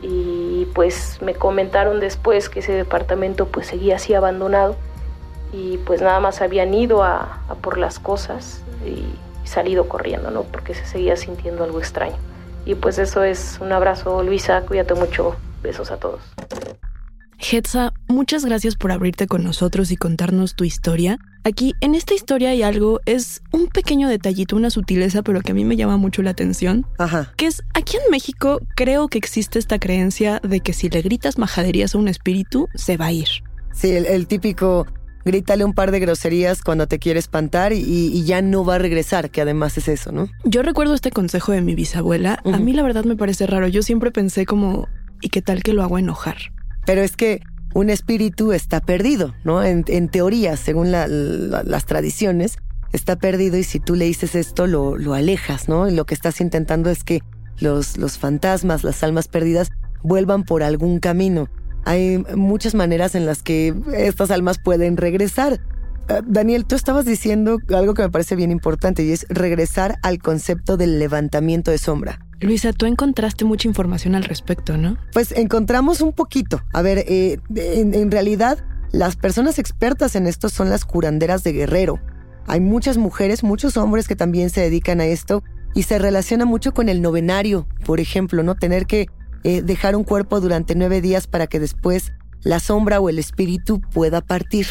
y 0.00 0.45
pues 0.76 1.18
me 1.22 1.34
comentaron 1.34 2.00
después 2.00 2.50
que 2.50 2.60
ese 2.60 2.72
departamento 2.72 3.46
pues 3.46 3.66
seguía 3.66 3.96
así 3.96 4.12
abandonado 4.12 4.76
y 5.50 5.78
pues 5.78 6.02
nada 6.02 6.20
más 6.20 6.42
habían 6.42 6.74
ido 6.74 7.02
a, 7.02 7.40
por 7.62 7.78
las 7.78 7.98
cosas 7.98 8.60
y, 8.84 9.02
salido 9.48 9.88
corriendo, 9.88 10.30
¿no? 10.32 10.42
Porque 10.42 10.74
se 10.74 10.84
seguía 10.84 11.16
sintiendo 11.16 11.64
algo 11.64 11.78
extraño. 11.78 12.16
Y 12.66 12.74
pues 12.74 12.98
eso 12.98 13.22
es 13.22 13.58
un 13.60 13.72
abrazo, 13.72 14.22
Luisa, 14.24 14.60
cuídate 14.62 14.92
mucho, 14.94 15.36
besos 15.62 15.92
a 15.92 15.98
todos. 15.98 16.20
Hetza, 17.38 17.92
muchas 18.08 18.44
gracias 18.44 18.74
por 18.74 18.90
abrirte 18.90 19.28
con 19.28 19.44
nosotros 19.44 19.92
y 19.92 19.96
contarnos 19.96 20.56
tu 20.56 20.64
historia. 20.64 21.18
Aquí, 21.46 21.74
en 21.80 21.94
esta 21.94 22.12
historia 22.12 22.50
hay 22.50 22.64
algo, 22.64 23.00
es 23.06 23.40
un 23.52 23.68
pequeño 23.68 24.08
detallito, 24.08 24.56
una 24.56 24.68
sutileza, 24.68 25.22
pero 25.22 25.42
que 25.42 25.52
a 25.52 25.54
mí 25.54 25.64
me 25.64 25.76
llama 25.76 25.96
mucho 25.96 26.20
la 26.22 26.30
atención. 26.30 26.88
Ajá. 26.98 27.32
Que 27.36 27.46
es, 27.46 27.62
aquí 27.72 27.98
en 27.98 28.10
México 28.10 28.58
creo 28.74 29.06
que 29.06 29.16
existe 29.16 29.60
esta 29.60 29.78
creencia 29.78 30.40
de 30.42 30.58
que 30.58 30.72
si 30.72 30.88
le 30.90 31.02
gritas 31.02 31.38
majaderías 31.38 31.94
a 31.94 31.98
un 31.98 32.08
espíritu, 32.08 32.68
se 32.74 32.96
va 32.96 33.06
a 33.06 33.12
ir. 33.12 33.28
Sí, 33.72 33.92
el, 33.92 34.26
típico 34.26 34.88
grítale 35.24 35.64
un 35.64 35.72
par 35.72 35.92
de 35.92 36.00
groserías 36.00 36.62
cuando 36.62 36.88
te 36.88 36.98
quiere 36.98 37.20
espantar 37.20 37.72
y, 37.72 38.24
ya 38.24 38.42
no 38.42 38.64
va 38.64 38.74
a 38.74 38.78
regresar, 38.78 39.30
que 39.30 39.40
además 39.40 39.78
es 39.78 39.86
eso, 39.86 40.10
¿no? 40.10 40.28
Yo 40.44 40.64
recuerdo 40.64 40.94
este 40.94 41.12
consejo 41.12 41.52
de 41.52 41.60
mi 41.60 41.76
bisabuela. 41.76 42.40
A 42.44 42.58
mí 42.58 42.72
la 42.72 42.82
verdad 42.82 43.04
me 43.04 43.14
parece 43.14 43.46
raro. 43.46 43.68
Yo 43.68 43.82
siempre 43.82 44.10
pensé 44.10 44.46
como, 44.46 44.88
¿y 45.20 45.28
qué 45.28 45.42
tal 45.42 45.62
que 45.62 45.74
lo 45.74 45.84
hago 45.84 45.96
enojar? 45.96 46.38
Pero 46.86 47.02
es 47.02 47.14
que 47.14 47.40
un 47.76 47.90
espíritu 47.90 48.52
está 48.52 48.80
perdido, 48.80 49.34
¿no? 49.44 49.62
En, 49.62 49.84
teoría, 50.08 50.56
según 50.56 50.90
las 50.92 51.84
tradiciones, 51.84 52.56
está 52.94 53.16
perdido 53.16 53.58
y 53.58 53.64
si 53.64 53.80
tú 53.80 53.96
le 53.96 54.06
dices 54.06 54.34
esto, 54.34 54.66
lo, 54.66 54.96
lo 54.96 55.12
alejas, 55.12 55.68
¿no? 55.68 55.86
Y 55.86 55.94
lo 55.94 56.06
que 56.06 56.14
estás 56.14 56.40
intentando 56.40 56.88
es 56.88 57.04
que 57.04 57.20
los, 57.58 57.98
los 57.98 58.16
fantasmas, 58.16 58.82
las 58.82 59.02
almas 59.02 59.28
perdidas, 59.28 59.72
vuelvan 60.02 60.44
por 60.44 60.62
algún 60.62 61.00
camino. 61.00 61.50
Hay 61.84 62.24
muchas 62.34 62.74
maneras 62.74 63.14
en 63.14 63.26
las 63.26 63.42
que 63.42 63.74
estas 63.92 64.30
almas 64.30 64.56
pueden 64.58 64.96
regresar. 64.96 65.60
Ah, 66.08 66.22
Daniel, 66.26 66.64
tú 66.64 66.76
estabas 66.76 67.04
diciendo 67.04 67.58
algo 67.68 67.92
que 67.92 68.02
me 68.02 68.10
parece 68.10 68.36
bien 68.36 68.52
importante 68.52 69.04
y 69.04 69.12
es 69.12 69.26
regresar 69.28 69.98
al 70.02 70.16
concepto 70.18 70.78
del 70.78 70.98
levantamiento 70.98 71.70
de 71.70 71.76
sombra. 71.76 72.25
Luisa, 72.40 72.72
tú 72.72 72.86
encontraste 72.86 73.44
mucha 73.44 73.66
información 73.68 74.14
al 74.14 74.24
respecto, 74.24 74.76
¿no? 74.76 74.98
Pues 75.12 75.32
encontramos 75.32 76.00
un 76.00 76.12
poquito. 76.12 76.60
A 76.72 76.82
ver, 76.82 76.98
eh, 77.08 77.38
en, 77.54 78.10
realidad 78.10 78.58
las 78.92 79.16
personas 79.16 79.58
expertas 79.58 80.16
en 80.16 80.26
esto 80.26 80.48
son 80.48 80.68
las 80.68 80.84
curanderas 80.84 81.44
de 81.44 81.52
guerrero. 81.52 81.98
Hay 82.46 82.60
muchas 82.60 82.98
mujeres, 82.98 83.42
muchos 83.42 83.76
hombres 83.76 84.06
que 84.06 84.16
también 84.16 84.50
se 84.50 84.60
dedican 84.60 85.00
a 85.00 85.06
esto 85.06 85.42
y 85.74 85.84
se 85.84 85.98
relaciona 85.98 86.44
mucho 86.44 86.72
con 86.72 86.88
el 86.88 87.02
novenario, 87.02 87.66
por 87.84 88.00
ejemplo, 88.00 88.42
¿no? 88.42 88.54
Tener 88.54 88.86
que 88.86 89.06
eh, 89.42 89.62
dejar 89.62 89.96
un 89.96 90.04
cuerpo 90.04 90.40
durante 90.40 90.74
nueve 90.74 91.00
días 91.00 91.26
para 91.26 91.46
que 91.46 91.58
después 91.58 92.12
la 92.42 92.60
sombra 92.60 93.00
o 93.00 93.08
el 93.08 93.18
espíritu 93.18 93.80
pueda 93.92 94.20
partir. 94.20 94.66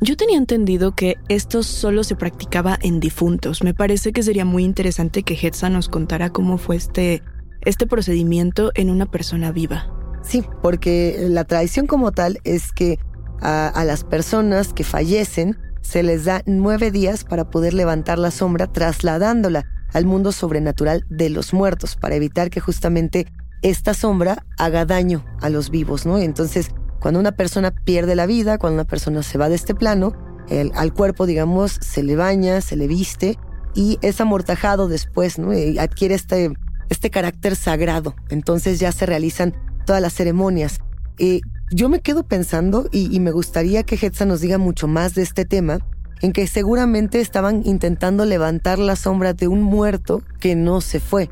Yo 0.00 0.16
tenía 0.16 0.36
entendido 0.36 0.94
que 0.94 1.16
esto 1.28 1.62
solo 1.62 2.04
se 2.04 2.16
practicaba 2.16 2.78
en 2.82 3.00
difuntos. 3.00 3.62
Me 3.62 3.74
parece 3.74 4.12
que 4.12 4.22
sería 4.22 4.44
muy 4.44 4.64
interesante 4.64 5.22
que 5.22 5.34
Hetza 5.34 5.70
nos 5.70 5.88
contara 5.88 6.30
cómo 6.30 6.58
fue 6.58 6.76
este, 6.76 7.22
este 7.62 7.86
procedimiento 7.86 8.70
en 8.74 8.90
una 8.90 9.06
persona 9.06 9.52
viva. 9.52 9.90
Sí, 10.22 10.42
porque 10.62 11.26
la 11.28 11.44
tradición 11.44 11.86
como 11.86 12.12
tal 12.12 12.40
es 12.44 12.72
que 12.72 12.98
a, 13.40 13.68
a 13.68 13.84
las 13.84 14.04
personas 14.04 14.72
que 14.72 14.84
fallecen 14.84 15.58
se 15.80 16.02
les 16.02 16.24
da 16.24 16.42
nueve 16.46 16.90
días 16.90 17.24
para 17.24 17.50
poder 17.50 17.74
levantar 17.74 18.18
la 18.18 18.30
sombra 18.30 18.66
trasladándola 18.66 19.64
al 19.92 20.06
mundo 20.06 20.32
sobrenatural 20.32 21.04
de 21.08 21.30
los 21.30 21.54
muertos, 21.54 21.96
para 21.96 22.16
evitar 22.16 22.50
que 22.50 22.60
justamente 22.60 23.26
esta 23.62 23.94
sombra 23.94 24.44
haga 24.58 24.84
daño 24.84 25.24
a 25.40 25.48
los 25.50 25.70
vivos, 25.70 26.04
¿no? 26.04 26.18
Entonces, 26.18 26.70
cuando 27.04 27.20
una 27.20 27.32
persona 27.32 27.70
pierde 27.70 28.14
la 28.14 28.24
vida, 28.24 28.56
cuando 28.56 28.76
una 28.76 28.88
persona 28.88 29.22
se 29.22 29.36
va 29.36 29.50
de 29.50 29.56
este 29.56 29.74
plano, 29.74 30.14
el, 30.48 30.72
al 30.74 30.94
cuerpo, 30.94 31.26
digamos, 31.26 31.72
se 31.82 32.02
le 32.02 32.16
baña, 32.16 32.62
se 32.62 32.76
le 32.76 32.86
viste 32.86 33.38
y 33.74 33.98
es 34.00 34.22
amortajado 34.22 34.88
después, 34.88 35.38
¿no? 35.38 35.50
Adquiere 35.78 36.14
este, 36.14 36.54
este 36.88 37.10
carácter 37.10 37.56
sagrado. 37.56 38.14
Entonces 38.30 38.80
ya 38.80 38.90
se 38.90 39.04
realizan 39.04 39.54
todas 39.84 40.00
las 40.00 40.14
ceremonias. 40.14 40.80
Y 41.18 41.42
yo 41.70 41.90
me 41.90 42.00
quedo 42.00 42.26
pensando, 42.26 42.88
y, 42.90 43.20
me 43.20 43.32
gustaría 43.32 43.82
que 43.82 43.96
Hetza 43.96 44.24
nos 44.24 44.40
diga 44.40 44.56
mucho 44.56 44.88
más 44.88 45.14
de 45.14 45.24
este 45.24 45.44
tema, 45.44 45.80
en 46.22 46.32
que 46.32 46.46
seguramente 46.46 47.20
estaban 47.20 47.60
intentando 47.66 48.24
levantar 48.24 48.78
la 48.78 48.96
sombra 48.96 49.34
de 49.34 49.46
un 49.46 49.60
muerto 49.60 50.22
que 50.40 50.54
no 50.54 50.80
se 50.80 51.00
fue, 51.00 51.28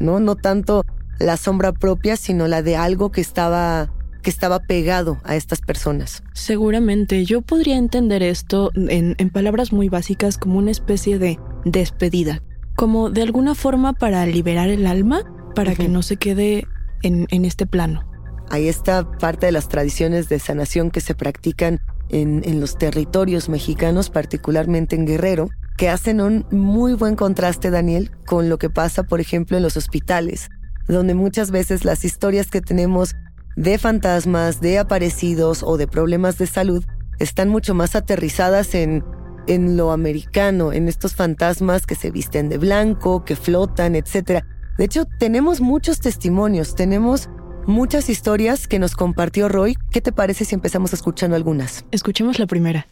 ¿no? 0.00 0.20
No 0.20 0.36
tanto 0.36 0.86
la 1.18 1.36
sombra 1.36 1.72
propia, 1.72 2.16
sino 2.16 2.48
la 2.48 2.62
de 2.62 2.76
algo 2.76 3.12
que 3.12 3.20
estaba 3.20 3.92
que 4.22 4.30
estaba 4.30 4.60
pegado 4.60 5.20
a 5.24 5.36
estas 5.36 5.60
personas. 5.60 6.22
Seguramente 6.32 7.24
yo 7.24 7.42
podría 7.42 7.76
entender 7.76 8.22
esto 8.22 8.70
en, 8.74 9.16
palabras 9.30 9.72
muy 9.72 9.88
básicas 9.88 10.38
como 10.38 10.58
una 10.58 10.70
especie 10.70 11.18
de 11.18 11.38
despedida, 11.64 12.42
como 12.76 13.10
de 13.10 13.22
alguna 13.22 13.54
forma 13.54 13.92
para 13.92 14.24
liberar 14.26 14.68
el 14.68 14.86
alma, 14.86 15.22
para 15.54 15.74
que 15.74 15.88
no 15.88 16.02
se 16.02 16.16
quede 16.16 16.66
en, 17.02 17.26
en, 17.30 17.44
este 17.44 17.66
plano. 17.66 18.04
Ahí 18.50 18.68
está 18.68 19.10
parte 19.18 19.46
de 19.46 19.52
las 19.52 19.68
tradiciones 19.68 20.28
de 20.28 20.38
sanación 20.38 20.90
que 20.90 21.00
se 21.00 21.14
practican 21.14 21.80
en, 22.08 22.42
en 22.44 22.60
los 22.60 22.76
territorios 22.78 23.48
mexicanos, 23.48 24.10
particularmente 24.10 24.96
en 24.96 25.06
Guerrero, 25.06 25.48
que 25.76 25.88
hacen 25.88 26.20
un 26.20 26.46
muy 26.50 26.94
buen 26.94 27.16
contraste, 27.16 27.70
Daniel, 27.70 28.10
con 28.26 28.48
lo 28.48 28.58
que 28.58 28.70
pasa, 28.70 29.04
por 29.04 29.20
ejemplo, 29.20 29.56
en 29.56 29.62
los 29.62 29.76
hospitales, 29.76 30.48
donde 30.88 31.14
muchas 31.14 31.50
veces 31.50 31.84
las 31.84 32.04
historias 32.04 32.48
que 32.50 32.60
tenemos 32.60 33.14
de 33.56 33.78
fantasmas, 33.78 34.60
de 34.60 34.78
aparecidos 34.78 35.62
o 35.62 35.76
de 35.76 35.86
problemas 35.86 36.38
de 36.38 36.46
salud 36.46 36.84
están 37.18 37.48
mucho 37.48 37.74
más 37.74 37.94
aterrizadas 37.94 38.74
en, 38.74 39.04
en 39.46 39.76
lo 39.76 39.92
americano, 39.92 40.72
en 40.72 40.88
estos 40.88 41.14
fantasmas 41.14 41.86
que 41.86 41.94
se 41.94 42.10
visten 42.10 42.48
de 42.48 42.58
blanco, 42.58 43.24
que 43.24 43.36
flotan, 43.36 43.94
etc. 43.94 44.44
De 44.78 44.84
hecho, 44.84 45.04
tenemos 45.18 45.60
muchos 45.60 46.00
testimonios, 46.00 46.74
tenemos 46.74 47.28
muchas 47.66 48.08
historias 48.08 48.66
que 48.66 48.78
nos 48.78 48.96
compartió 48.96 49.48
Roy. 49.48 49.76
¿Qué 49.90 50.00
te 50.00 50.12
parece 50.12 50.44
si 50.44 50.54
empezamos 50.54 50.92
escuchando 50.92 51.36
algunas? 51.36 51.84
Escuchemos 51.90 52.38
la 52.38 52.46
primera. 52.46 52.86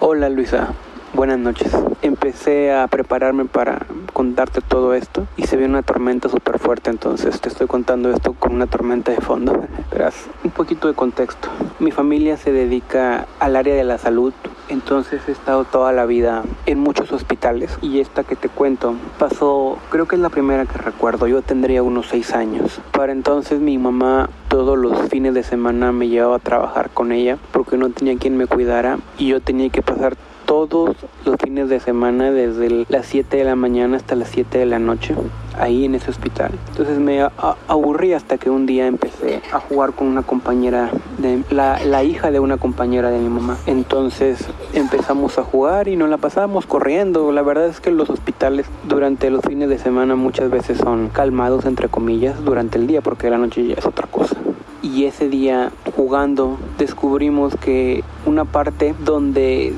Hola 0.00 0.28
Luisa, 0.28 0.74
Buenas 1.18 1.40
noches. 1.40 1.76
Empecé 2.00 2.72
a 2.72 2.86
prepararme 2.86 3.44
para 3.44 3.84
contarte 4.12 4.60
todo 4.60 4.94
esto 4.94 5.26
y 5.36 5.48
se 5.48 5.56
viene 5.56 5.72
una 5.72 5.82
tormenta 5.82 6.28
súper 6.28 6.60
fuerte, 6.60 6.90
entonces 6.90 7.40
te 7.40 7.48
estoy 7.48 7.66
contando 7.66 8.12
esto 8.12 8.34
con 8.34 8.54
una 8.54 8.68
tormenta 8.68 9.10
de 9.10 9.20
fondo. 9.20 9.64
Verás, 9.90 10.14
un 10.44 10.52
poquito 10.52 10.86
de 10.86 10.94
contexto. 10.94 11.48
Mi 11.80 11.90
familia 11.90 12.36
se 12.36 12.52
dedica 12.52 13.26
al 13.40 13.56
área 13.56 13.74
de 13.74 13.82
la 13.82 13.98
salud, 13.98 14.32
entonces 14.68 15.20
he 15.26 15.32
estado 15.32 15.64
toda 15.64 15.90
la 15.90 16.06
vida 16.06 16.44
en 16.66 16.78
muchos 16.78 17.10
hospitales 17.10 17.76
y 17.82 17.98
esta 17.98 18.22
que 18.22 18.36
te 18.36 18.48
cuento 18.48 18.94
pasó, 19.18 19.76
creo 19.90 20.06
que 20.06 20.14
es 20.14 20.22
la 20.22 20.30
primera 20.30 20.66
que 20.66 20.78
recuerdo, 20.78 21.26
yo 21.26 21.42
tendría 21.42 21.82
unos 21.82 22.06
seis 22.06 22.32
años. 22.32 22.80
Para 22.92 23.10
entonces 23.10 23.58
mi 23.58 23.76
mamá 23.76 24.30
todos 24.46 24.78
los 24.78 25.08
fines 25.08 25.34
de 25.34 25.42
semana 25.42 25.90
me 25.90 26.06
llevaba 26.06 26.36
a 26.36 26.38
trabajar 26.38 26.90
con 26.90 27.10
ella 27.10 27.38
porque 27.50 27.76
no 27.76 27.90
tenía 27.90 28.16
quien 28.18 28.36
me 28.36 28.46
cuidara 28.46 29.00
y 29.18 29.26
yo 29.26 29.40
tenía 29.40 29.68
que 29.70 29.82
pasar 29.82 30.16
todos 30.48 30.96
los 31.26 31.36
fines 31.36 31.68
de 31.68 31.78
semana 31.78 32.30
desde 32.30 32.86
las 32.88 33.04
7 33.04 33.36
de 33.36 33.44
la 33.44 33.54
mañana 33.54 33.98
hasta 33.98 34.16
las 34.16 34.30
7 34.30 34.56
de 34.56 34.64
la 34.64 34.78
noche 34.78 35.14
ahí 35.58 35.84
en 35.84 35.94
ese 35.94 36.10
hospital. 36.10 36.52
Entonces 36.70 36.98
me 36.98 37.20
aburrí 37.66 38.14
hasta 38.14 38.38
que 38.38 38.48
un 38.48 38.64
día 38.64 38.86
empecé 38.86 39.42
a 39.52 39.60
jugar 39.60 39.92
con 39.92 40.06
una 40.06 40.22
compañera, 40.22 40.90
de 41.18 41.42
la, 41.50 41.78
la 41.84 42.02
hija 42.02 42.30
de 42.30 42.40
una 42.40 42.56
compañera 42.56 43.10
de 43.10 43.18
mi 43.18 43.28
mamá. 43.28 43.58
Entonces 43.66 44.48
empezamos 44.72 45.36
a 45.36 45.42
jugar 45.42 45.86
y 45.86 45.96
nos 45.96 46.08
la 46.08 46.16
pasábamos 46.16 46.64
corriendo. 46.64 47.30
La 47.30 47.42
verdad 47.42 47.66
es 47.66 47.80
que 47.80 47.90
los 47.90 48.08
hospitales 48.08 48.64
durante 48.84 49.28
los 49.28 49.44
fines 49.44 49.68
de 49.68 49.78
semana 49.78 50.16
muchas 50.16 50.48
veces 50.50 50.78
son 50.78 51.10
calmados 51.10 51.66
entre 51.66 51.90
comillas 51.90 52.42
durante 52.42 52.78
el 52.78 52.86
día 52.86 53.02
porque 53.02 53.28
la 53.28 53.36
noche 53.36 53.66
ya 53.66 53.74
es 53.74 53.84
otra 53.84 54.06
cosa 54.06 54.34
y 54.82 55.04
ese 55.04 55.28
día 55.28 55.70
jugando 55.96 56.56
descubrimos 56.78 57.54
que 57.56 58.04
una 58.26 58.44
parte 58.44 58.94
donde 59.04 59.72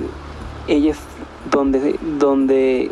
ella 0.66 0.92
es 0.92 0.98
donde, 1.50 1.98
donde 2.18 2.90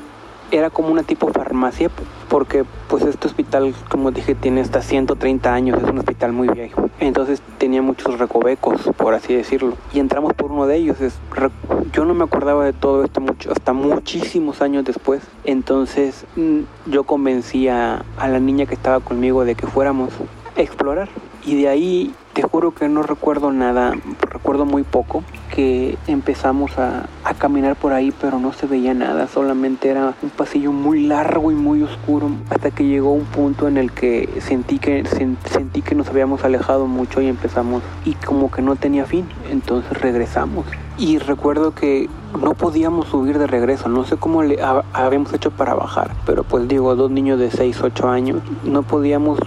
era 0.51 0.71
como 0.71 0.89
una 0.89 1.03
tipo 1.03 1.29
farmacia, 1.29 1.91
porque 2.29 2.65
pues 2.89 3.05
este 3.05 3.27
hospital, 3.27 3.75
como 3.89 4.11
dije, 4.11 4.35
tiene 4.35 4.61
hasta 4.61 4.83
130 4.83 5.53
años, 5.53 5.83
es 5.83 5.89
un 5.89 5.99
hospital 5.99 6.33
muy 6.33 6.49
viejo. 6.49 6.89
Entonces 7.01 7.43
tenía 7.59 7.83
muchos 7.83 8.19
recovecos, 8.19 8.81
por 8.97 9.15
así 9.15 9.35
decirlo. 9.35 9.75
Y 9.93 10.01
entramos 10.01 10.35
por 10.35 10.51
uno 10.51 10.67
de 10.67 10.77
ellos. 10.77 11.01
Es, 11.01 11.19
yo 11.93 12.05
no 12.05 12.15
me 12.15 12.25
acordaba 12.25 12.65
de 12.65 12.73
todo 12.73 13.05
esto 13.05 13.21
mucho, 13.21 13.53
hasta 13.53 13.73
muchísimos 13.73 14.63
años 14.63 14.85
después. 14.85 15.23
Entonces 15.45 16.25
mm, 16.37 16.61
yo 16.87 17.05
convencí 17.05 17.69
a, 17.69 18.05
a 18.17 18.29
la 18.29 18.41
niña 18.41 18.67
que 18.67 18.75
estaba 18.75 19.01
conmigo 19.01 19.45
de 19.45 19.55
que 19.55 19.67
fuéramos 19.67 20.11
a 20.57 20.61
explorar. 20.61 21.09
Y 21.45 21.61
de 21.61 21.69
ahí 21.69 22.15
te 22.38 22.47
juro 22.47 22.71
que 22.71 22.88
no 22.88 23.02
recuerdo 23.02 23.50
nada, 23.50 23.95
recuerdo 24.21 24.64
muy 24.64 24.85
poco, 24.85 25.25
que 25.52 25.99
empezamos 26.07 26.78
a, 26.78 27.09
caminar 27.37 27.75
por 27.75 27.92
ahí, 27.92 28.12
pero 28.21 28.38
no 28.38 28.52
se 28.52 28.66
veía 28.66 28.95
nada, 28.95 29.26
solamente 29.26 29.88
era 29.88 30.14
un 30.23 30.30
pasillo 30.30 30.71
muy 30.71 31.04
largo 31.04 31.50
y 31.50 31.57
muy 31.57 31.83
oscuro, 31.83 32.30
hasta 32.49 32.71
que 32.71 32.85
llegó 32.85 33.12
un 33.12 33.25
punto 33.25 33.66
en 33.66 33.76
el 33.76 33.90
que 33.90 34.28
sentí 34.40 34.78
que, 34.78 35.04
sentí 35.04 35.83
que 35.83 35.97
nos 35.97 36.09
habíamos 36.09 36.45
alejado 36.45 36.87
mucho 36.87 37.21
y 37.21 37.26
empezamos, 37.26 37.83
y 38.04 38.14
como 38.14 38.52
que 38.52 38.62
no 38.62 38.76
tenía 38.76 39.04
fin, 39.04 39.26
entonces 39.50 40.00
regresamos. 40.00 40.64
Y 40.97 41.18
recuerdo 41.18 41.75
que 41.75 42.09
no 42.40 42.54
podíamos 42.54 43.09
subir 43.09 43.38
de 43.38 43.49
regreso, 43.49 43.88
no 43.88 44.04
sé 44.04 44.16
cómo 44.16 44.45
le 44.45 44.61
habíamos 44.92 45.33
hecho 45.33 45.50
para 45.50 45.75
bajar, 45.75 46.12
pero 46.25 46.45
pues 46.45 46.68
digo, 46.68 46.95
dos 46.95 47.11
niños 47.11 47.40
de 47.40 47.50
6, 47.50 47.83
8 47.83 48.09
años, 48.09 48.42
no 48.62 48.85
podíamos 48.85 49.40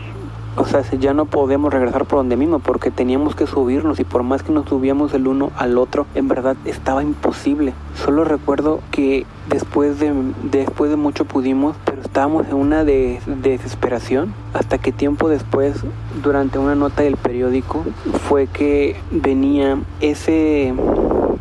o 0.55 0.65
sea, 0.65 0.83
ya 0.99 1.13
no 1.13 1.25
podemos 1.25 1.73
regresar 1.73 2.05
por 2.05 2.19
donde 2.19 2.35
mismo 2.35 2.59
porque 2.59 2.91
teníamos 2.91 3.35
que 3.35 3.47
subirnos 3.47 3.99
y 3.99 4.03
por 4.03 4.23
más 4.23 4.43
que 4.43 4.51
nos 4.51 4.67
subíamos 4.67 5.13
el 5.13 5.27
uno 5.27 5.51
al 5.57 5.77
otro, 5.77 6.05
en 6.15 6.27
verdad 6.27 6.55
estaba 6.65 7.03
imposible. 7.03 7.73
Solo 7.95 8.23
recuerdo 8.23 8.81
que 8.91 9.25
después 9.49 9.99
de, 9.99 10.13
después 10.43 10.91
de 10.91 10.97
mucho 10.97 11.25
pudimos, 11.25 11.75
pero 11.85 12.01
estábamos 12.01 12.47
en 12.47 12.55
una 12.55 12.83
de, 12.83 13.19
desesperación 13.25 14.33
hasta 14.53 14.77
que 14.77 14.91
tiempo 14.91 15.29
después, 15.29 15.83
durante 16.21 16.59
una 16.59 16.75
nota 16.75 17.03
del 17.03 17.17
periódico, 17.17 17.85
fue 18.27 18.47
que 18.47 18.97
venía 19.11 19.79
ese 20.01 20.73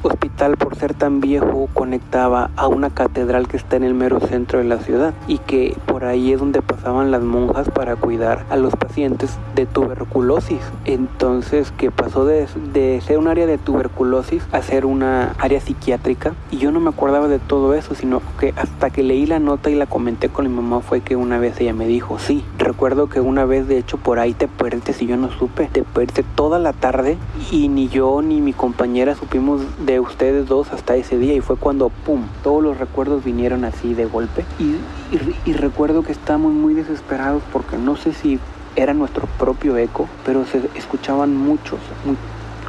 hospital 0.02 0.57
por 0.57 0.76
ser 0.76 0.95
tan 0.95 1.21
viejo 1.21 1.69
conectaba 1.75 2.50
a 2.57 2.66
una 2.66 2.90
catedral 2.90 3.49
que 3.49 3.57
está 3.57 3.76
en 3.76 3.85
el 3.85 3.95
mero 3.95 4.21
centro 4.21 4.59
de 4.59 4.64
la 4.64 4.78
ciudad 4.78 5.14
y 5.28 5.38
que 5.38 5.76
por 5.87 6.04
ahí 6.04 6.33
es 6.33 6.40
donde 6.40 6.62
pasaban 6.62 7.11
las 7.11 7.23
monjas 7.23 7.71
para 7.71 7.97
cuidar 7.97 8.45
a 8.50 8.57
los 8.57 8.75
pacientes 8.76 9.38
de 9.54 9.66
tuberculosis. 9.66 10.61
Entonces 10.85 11.73
que 11.73 11.90
pasó 11.90 12.25
de, 12.25 12.47
de 12.73 13.00
ser 13.00 13.19
un 13.19 13.28
área 13.28 13.47
de 13.47 13.59
tuberculosis 13.59 14.42
a 14.52 14.62
ser 14.62 14.87
una 14.87 15.35
área 15.38 15.61
psiquiátrica 15.61 16.33
y 16.50 16.59
yo 16.59 16.73
no 16.73 16.80
me 16.80 16.90
acordaba 16.90 17.28
de 17.28 17.38
todo 17.38 17.75
eso, 17.75 17.95
sino 17.95 18.23
que 18.38 18.54
hasta 18.57 18.90
que 18.90 19.02
leí 19.02 19.26
la 19.26 19.38
nota 19.38 19.71
y 19.71 19.75
la 19.75 19.87
comenté 19.87 20.28
con 20.28 20.47
mi 20.49 20.54
mamá 20.54 20.80
fue 20.80 21.00
que 21.00 21.16
una 21.16 21.38
vez 21.38 21.61
ella 21.61 21.75
me 21.75 21.87
dijo, 21.87 22.19
sí, 22.19 22.45
recuerdo 22.59 23.09
que 23.09 23.21
una 23.21 23.45
vez 23.45 23.69
de 23.69 23.78
hecho 23.78 23.99
por 23.99 24.19
ahí 24.19 24.35
te 24.35 24.49
perdiste 24.49 24.71
y 25.00 25.07
yo 25.07 25.16
no 25.16 25.30
supe, 25.30 25.69
te 25.73 25.83
perdiste 25.83 26.25
toda 26.35 26.59
la 26.59 26.73
tarde 26.73 27.19
y 27.50 27.69
ni 27.69 27.88
yo 27.88 28.23
ni 28.23 28.40
mi 28.40 28.52
compañera 28.52 29.14
supimos 29.14 29.62
de 29.85 29.89
ustedes 29.99 30.47
dos 30.47 30.73
hasta 30.73 30.94
ese 30.94 31.18
día 31.18 31.35
y 31.35 31.40
fue 31.40 31.56
cuando, 31.56 31.88
¡pum!, 31.88 32.23
todos 32.44 32.62
los 32.62 32.78
recuerdos 32.78 33.25
vinieron 33.25 33.64
así 33.64 33.94
de 33.94 34.04
golpe. 34.04 34.44
Y, 34.59 34.76
y, 35.49 35.54
recuerdo 35.54 36.02
que 36.02 36.12
estábamos 36.12 36.52
muy 36.52 36.75
desesperados 36.75 37.42
porque 37.52 37.76
no 37.76 37.97
sé 37.97 38.12
si 38.12 38.38
era 38.76 38.94
nuestro 38.94 39.26
propio 39.38 39.76
eco, 39.76 40.09
pero 40.25 40.44
se 40.47 40.61
escuchaban 40.76 41.37
muchos, 41.37 41.80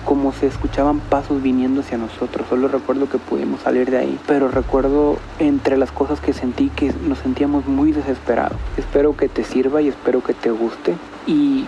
como 0.05 0.33
se 0.33 0.47
escuchaban 0.47 0.99
pasos 0.99 1.43
viniendo 1.43 1.81
hacia 1.81 1.97
nosotros. 1.97 2.47
Solo 2.49 2.67
recuerdo 2.67 3.07
que 3.07 3.17
pudimos 3.17 3.61
salir 3.61 3.91
de 3.91 3.97
ahí, 3.97 4.19
pero 4.25 4.47
recuerdo 4.47 5.17
entre 5.37 5.77
las 5.77 5.91
cosas 5.91 6.19
que 6.19 6.33
sentí 6.33 6.69
que 6.69 6.93
nos 7.07 7.19
sentíamos 7.19 7.67
muy 7.67 7.91
desesperados. 7.91 8.57
Espero 8.77 9.15
que 9.15 9.29
te 9.29 9.43
sirva 9.43 9.81
y 9.81 9.89
espero 9.89 10.23
que 10.23 10.33
te 10.33 10.49
guste 10.49 10.95
y 11.27 11.65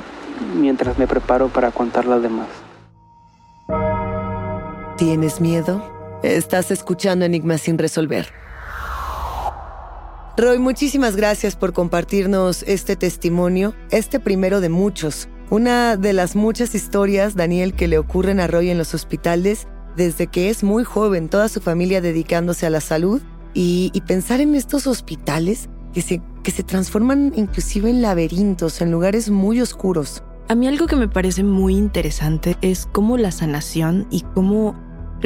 mientras 0.60 0.98
me 0.98 1.08
preparo 1.08 1.50
para 1.50 1.72
contar 1.72 2.06
las 2.06 2.22
demás. 2.22 2.63
¿Tienes 5.06 5.42
miedo? 5.42 5.84
Estás 6.24 6.72
escuchando 6.72 7.26
Enigmas 7.26 7.60
sin 7.60 7.78
resolver. 7.78 8.30
Roy, 10.38 10.60
muchísimas 10.60 11.18
gracias 11.18 11.58
por 11.58 11.74
compartirnos 11.74 12.64
este 12.64 12.96
testimonio, 12.96 13.76
este 13.92 14.22
primero 14.22 14.62
de 14.62 14.70
muchos. 14.70 15.28
Una 15.50 15.98
de 15.98 16.14
las 16.14 16.38
muchas 16.38 16.74
historias, 16.74 17.36
Daniel, 17.36 17.74
que 17.74 17.90
le 17.90 17.98
ocurren 17.98 18.40
a 18.40 18.48
Roy 18.48 18.70
en 18.70 18.78
los 18.78 18.94
hospitales 18.94 19.68
desde 19.98 20.28
que 20.28 20.50
es 20.50 20.64
muy 20.64 20.86
joven, 20.86 21.28
toda 21.28 21.50
su 21.50 21.60
familia 21.60 22.00
dedicándose 22.00 22.66
a 22.66 22.70
la 22.70 22.80
salud 22.80 23.22
y, 23.54 23.92
pensar 24.08 24.40
en 24.40 24.56
estos 24.56 24.88
hospitales 24.88 25.68
que 25.94 26.02
se, 26.02 26.22
que 26.44 26.52
se 26.52 26.64
transforman 26.64 27.34
inclusive 27.36 27.90
en 27.90 28.02
laberintos, 28.02 28.80
en 28.80 28.90
lugares 28.90 29.30
muy 29.30 29.60
oscuros. 29.60 30.24
A 30.50 30.56
mí 30.56 30.68
algo 30.68 30.88
que 30.88 30.98
me 30.98 31.08
parece 31.08 31.44
muy 31.44 31.76
interesante 31.76 32.58
es 32.62 32.86
cómo 32.86 33.18
la 33.18 33.32
sanación 33.32 34.08
y 34.12 34.22
cómo 34.34 34.76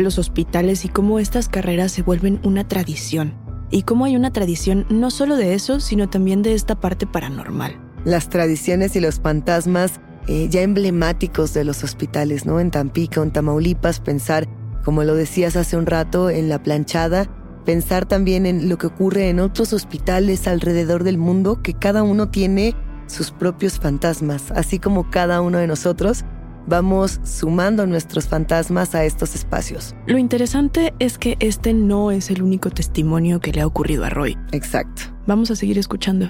los 0.01 0.19
hospitales 0.19 0.85
y 0.85 0.89
cómo 0.89 1.19
estas 1.19 1.49
carreras 1.49 1.91
se 1.91 2.01
vuelven 2.01 2.39
una 2.43 2.67
tradición. 2.67 3.33
Y 3.69 3.83
cómo 3.83 4.05
hay 4.05 4.15
una 4.15 4.31
tradición 4.31 4.85
no 4.89 5.11
solo 5.11 5.35
de 5.35 5.53
eso, 5.53 5.79
sino 5.79 6.09
también 6.09 6.41
de 6.41 6.53
esta 6.53 6.79
parte 6.79 7.05
paranormal. 7.05 7.79
Las 8.05 8.29
tradiciones 8.29 8.95
y 8.95 9.01
los 9.01 9.19
fantasmas 9.19 9.99
eh, 10.27 10.47
ya 10.49 10.61
emblemáticos 10.61 11.53
de 11.53 11.63
los 11.63 11.83
hospitales, 11.83 12.45
¿no? 12.45 12.59
En 12.59 12.71
Tampico, 12.71 13.23
en 13.23 13.31
Tamaulipas, 13.31 13.99
pensar, 13.99 14.47
como 14.83 15.03
lo 15.03 15.15
decías 15.15 15.55
hace 15.55 15.77
un 15.77 15.85
rato, 15.85 16.29
en 16.29 16.49
la 16.49 16.61
planchada, 16.63 17.29
pensar 17.65 18.05
también 18.05 18.45
en 18.45 18.69
lo 18.69 18.77
que 18.77 18.87
ocurre 18.87 19.29
en 19.29 19.39
otros 19.39 19.73
hospitales 19.73 20.47
alrededor 20.47 21.03
del 21.03 21.17
mundo, 21.17 21.61
que 21.61 21.73
cada 21.73 22.03
uno 22.03 22.29
tiene 22.29 22.75
sus 23.07 23.31
propios 23.31 23.79
fantasmas, 23.79 24.51
así 24.51 24.79
como 24.79 25.09
cada 25.09 25.41
uno 25.41 25.57
de 25.57 25.67
nosotros 25.67 26.25
vamos 26.67 27.19
sumando 27.23 27.87
nuestros 27.87 28.27
fantasmas 28.27 28.93
a 28.93 29.05
estos 29.05 29.33
espacios. 29.33 29.95
Lo 30.05 30.17
interesante 30.17 30.93
es 30.99 31.17
que 31.17 31.37
este 31.39 31.73
no 31.73 32.11
es 32.11 32.29
el 32.29 32.43
único 32.43 32.69
testimonio 32.69 33.39
que 33.39 33.51
le 33.53 33.61
ha 33.61 33.67
ocurrido 33.67 34.05
a 34.05 34.09
Roy. 34.09 34.37
Exacto. 34.51 35.03
Vamos 35.25 35.49
a 35.49 35.55
seguir 35.55 35.79
escuchando. 35.79 36.29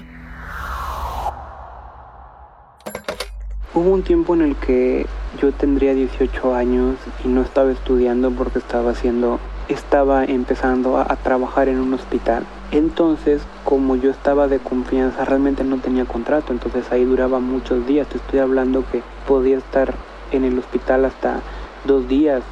Hubo 3.74 3.90
un 3.90 4.02
tiempo 4.02 4.34
en 4.34 4.42
el 4.42 4.56
que 4.56 5.06
yo 5.40 5.52
tendría 5.52 5.94
18 5.94 6.54
años 6.54 6.96
y 7.24 7.28
no 7.28 7.42
estaba 7.42 7.70
estudiando 7.70 8.30
porque 8.30 8.58
estaba 8.58 8.92
haciendo, 8.92 9.38
estaba 9.68 10.24
empezando 10.24 10.96
a, 10.96 11.02
a 11.02 11.16
trabajar 11.16 11.68
en 11.68 11.78
un 11.78 11.94
hospital. 11.94 12.44
Entonces, 12.72 13.42
como 13.64 13.94
yo 13.94 14.10
estaba 14.10 14.48
de 14.48 14.58
confianza, 14.58 15.24
realmente 15.24 15.64
no 15.64 15.78
tenía 15.78 16.06
contrato, 16.06 16.52
entonces 16.52 16.90
ahí 16.90 17.04
duraba 17.04 17.38
muchos 17.38 17.86
días. 17.86 18.08
Te 18.08 18.16
estoy 18.16 18.40
hablando 18.40 18.84
que 18.90 19.02
podía 19.26 19.58
estar 19.58 19.94
en 20.32 20.44
el 20.44 20.58
hospital 20.58 21.04
hasta 21.04 21.40
dos 21.84 22.08
días, 22.08 22.42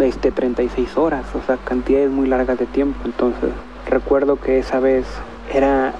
este, 0.00 0.30
36 0.30 0.96
horas, 0.96 1.26
o 1.34 1.44
sea, 1.46 1.56
cantidades 1.56 2.10
muy 2.10 2.26
largas 2.26 2.58
de 2.58 2.66
tiempo. 2.66 3.00
Entonces, 3.04 3.50
recuerdo 3.88 4.36
que 4.36 4.58
esa 4.58 4.80
vez 4.80 5.06
era, 5.52 5.94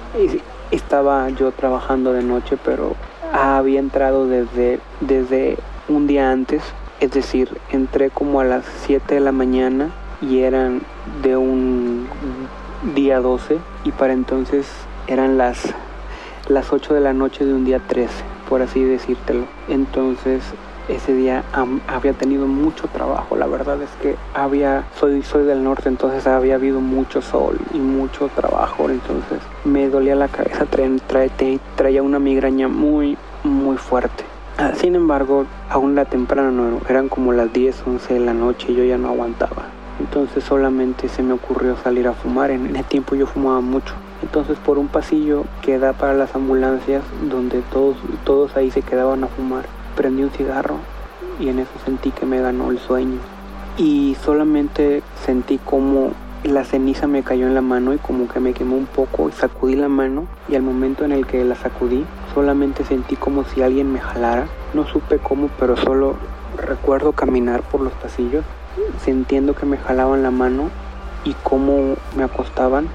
estaba 0.71 1.29
yo 1.29 1.51
trabajando 1.51 2.13
de 2.13 2.23
noche, 2.23 2.57
pero 2.63 2.95
había 3.31 3.79
entrado 3.79 4.27
desde, 4.27 4.79
desde 5.01 5.57
un 5.87 6.07
día 6.07 6.31
antes, 6.31 6.61
es 6.99 7.11
decir, 7.11 7.57
entré 7.71 8.09
como 8.09 8.39
a 8.39 8.45
las 8.45 8.65
7 8.85 9.15
de 9.15 9.21
la 9.21 9.31
mañana 9.31 9.89
y 10.21 10.39
eran 10.39 10.81
de 11.21 11.35
un 11.35 12.07
día 12.95 13.19
12 13.19 13.57
y 13.83 13.91
para 13.91 14.13
entonces 14.13 14.67
eran 15.07 15.37
las, 15.37 15.73
las 16.47 16.71
8 16.71 16.93
de 16.93 17.01
la 17.01 17.13
noche 17.13 17.45
de 17.45 17.53
un 17.53 17.65
día 17.65 17.79
13, 17.79 18.09
por 18.47 18.61
así 18.61 18.83
decírtelo. 18.83 19.45
Entonces 19.67 20.43
ese 20.87 21.13
día 21.13 21.43
había 21.87 22.13
tenido 22.13 22.47
mucho 22.47 22.87
trabajo. 22.87 23.35
La 23.35 23.47
verdad 23.47 23.81
es 23.81 23.89
que 24.01 24.15
había, 24.33 24.85
soy, 24.99 25.23
soy 25.23 25.45
del 25.45 25.63
norte, 25.63 25.89
entonces 25.89 26.27
había 26.27 26.55
habido 26.55 26.79
mucho 26.81 27.21
sol 27.21 27.57
y 27.73 27.79
mucho 27.79 28.29
trabajo. 28.35 28.89
Entonces 28.89 29.39
me 29.63 29.89
dolía 29.89 30.15
la 30.15 30.27
cabeza, 30.27 30.65
traía 31.75 32.03
una 32.03 32.19
migraña 32.19 32.67
muy, 32.67 33.17
muy 33.43 33.77
fuerte. 33.77 34.23
Ah, 34.57 34.73
sin 34.75 34.95
embargo, 34.95 35.45
aún 35.69 35.95
la 35.95 36.05
temprano, 36.05 36.79
eran 36.87 37.09
como 37.09 37.33
las 37.33 37.51
10, 37.51 37.83
11 37.87 38.13
de 38.13 38.19
la 38.19 38.33
noche 38.33 38.71
y 38.71 38.75
yo 38.75 38.83
ya 38.83 38.97
no 38.97 39.09
aguantaba. 39.09 39.63
Entonces 39.99 40.43
solamente 40.43 41.07
se 41.07 41.23
me 41.23 41.33
ocurrió 41.33 41.75
salir 41.77 42.07
a 42.07 42.13
fumar. 42.13 42.51
En 42.51 42.75
ese 42.75 42.83
tiempo 42.83 43.15
yo 43.15 43.25
fumaba 43.25 43.61
mucho. 43.61 43.93
Entonces 44.21 44.57
por 44.59 44.77
un 44.77 44.87
pasillo 44.87 45.45
que 45.61 45.79
da 45.79 45.93
para 45.93 46.13
las 46.13 46.35
ambulancias, 46.35 47.03
donde 47.29 47.61
todos, 47.71 47.97
todos 48.23 48.55
ahí 48.55 48.71
se 48.71 48.81
quedaban 48.81 49.23
a 49.23 49.27
fumar, 49.27 49.65
prendí 49.95 50.23
un 50.23 50.31
cigarro 50.31 50.77
y 51.39 51.49
en 51.49 51.59
eso 51.59 51.71
sentí 51.85 52.11
que 52.11 52.25
me 52.25 52.41
ganó 52.41 52.71
el 52.71 52.79
sueño. 52.79 53.19
Y 53.77 54.15
solamente 54.23 55.01
sentí 55.25 55.57
como 55.57 56.11
la 56.43 56.65
ceniza 56.65 57.07
me 57.07 57.23
cayó 57.23 57.47
en 57.47 57.55
la 57.55 57.61
mano 57.61 57.93
y 57.93 57.97
como 57.97 58.27
que 58.27 58.39
me 58.39 58.53
quemó 58.53 58.75
un 58.75 58.85
poco 58.85 59.29
y 59.29 59.31
sacudí 59.31 59.75
la 59.75 59.87
mano 59.87 60.27
y 60.49 60.55
al 60.55 60.61
momento 60.61 61.05
en 61.05 61.13
el 61.13 61.25
que 61.25 61.45
la 61.45 61.55
sacudí 61.55 62.05
solamente 62.33 62.83
sentí 62.83 63.15
como 63.15 63.45
si 63.45 63.61
alguien 63.61 63.91
me 63.91 63.99
jalara. 63.99 64.47
No 64.73 64.85
supe 64.85 65.19
cómo, 65.19 65.49
pero 65.59 65.77
solo 65.77 66.15
recuerdo 66.57 67.13
caminar 67.13 67.61
por 67.61 67.81
los 67.81 67.93
pasillos 67.93 68.43
sintiendo 69.03 69.55
que 69.55 69.65
me 69.65 69.77
jalaban 69.77 70.23
la 70.23 70.31
mano 70.31 70.69
y 71.23 71.33
cómo 71.43 71.95
me 72.17 72.23
acostaban. 72.23 72.87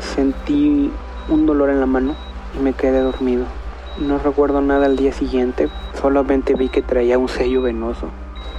Sentí 0.00 0.90
un 1.28 1.46
dolor 1.46 1.70
en 1.70 1.80
la 1.80 1.86
mano 1.86 2.14
y 2.58 2.62
me 2.62 2.72
quedé 2.72 3.00
dormido. 3.00 3.44
No 3.98 4.18
recuerdo 4.18 4.60
nada 4.60 4.86
al 4.86 4.96
día 4.96 5.12
siguiente, 5.12 5.68
solamente 6.00 6.54
vi 6.54 6.68
que 6.68 6.82
traía 6.82 7.18
un 7.18 7.28
sello 7.28 7.62
venoso 7.62 8.08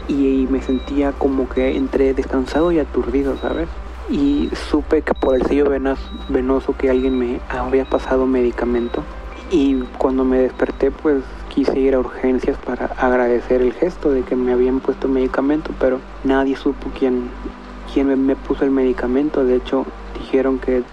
y 0.08 0.48
me 0.50 0.62
sentía 0.62 1.12
como 1.12 1.50
que 1.50 1.76
entre 1.76 2.13
descansado 2.13 2.72
y 2.72 2.80
aturdido, 2.80 3.36
¿sabes? 3.38 3.67
y 4.10 4.50
supe 4.69 5.02
que 5.02 5.13
por 5.13 5.36
el 5.36 5.43
sello 5.43 5.72
venoso 6.30 6.76
que 6.78 6.89
alguien 6.89 7.17
me 7.17 7.39
había 7.50 7.86
pasado 7.86 8.26
medicamento 8.26 9.04
y 9.50 9.82
cuando 9.98 10.26
me 10.26 10.39
desperté 10.39 10.91
pues 10.91 11.24
quise 11.50 11.80
ir 11.80 11.96
a 11.96 12.00
urgencias 12.00 12.58
para 12.58 12.88
agradecer 12.98 13.62
el 13.62 13.74
gesto 13.74 14.12
de 14.12 14.24
que 14.24 14.36
me 14.36 14.52
habían 14.52 14.80
puesto 14.80 15.08
medicamento, 15.08 15.72
pero 15.80 16.00
nadie 16.24 16.56
supo 16.56 16.89
quién, 16.98 17.30
quién 17.93 18.26
me 18.26 18.36
puso 18.36 18.65
el 18.65 18.72
medicamento. 18.72 19.46
De 19.46 19.58
hecho, 19.58 19.86
dijeron 20.19 20.58
que 20.58 20.84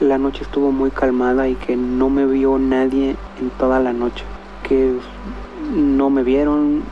la 0.00 0.18
noche 0.18 0.42
estuvo 0.42 0.72
muy 0.72 0.90
calmada 0.90 1.48
y 1.48 1.54
que 1.54 1.76
no 1.76 2.08
me 2.08 2.26
vio 2.26 2.58
nadie 2.58 3.16
en 3.38 3.50
toda 3.58 3.80
la 3.80 3.92
noche. 3.92 4.24
Que 4.66 4.94
no 5.74 6.10
me 6.10 6.22
vieron, 6.22 6.82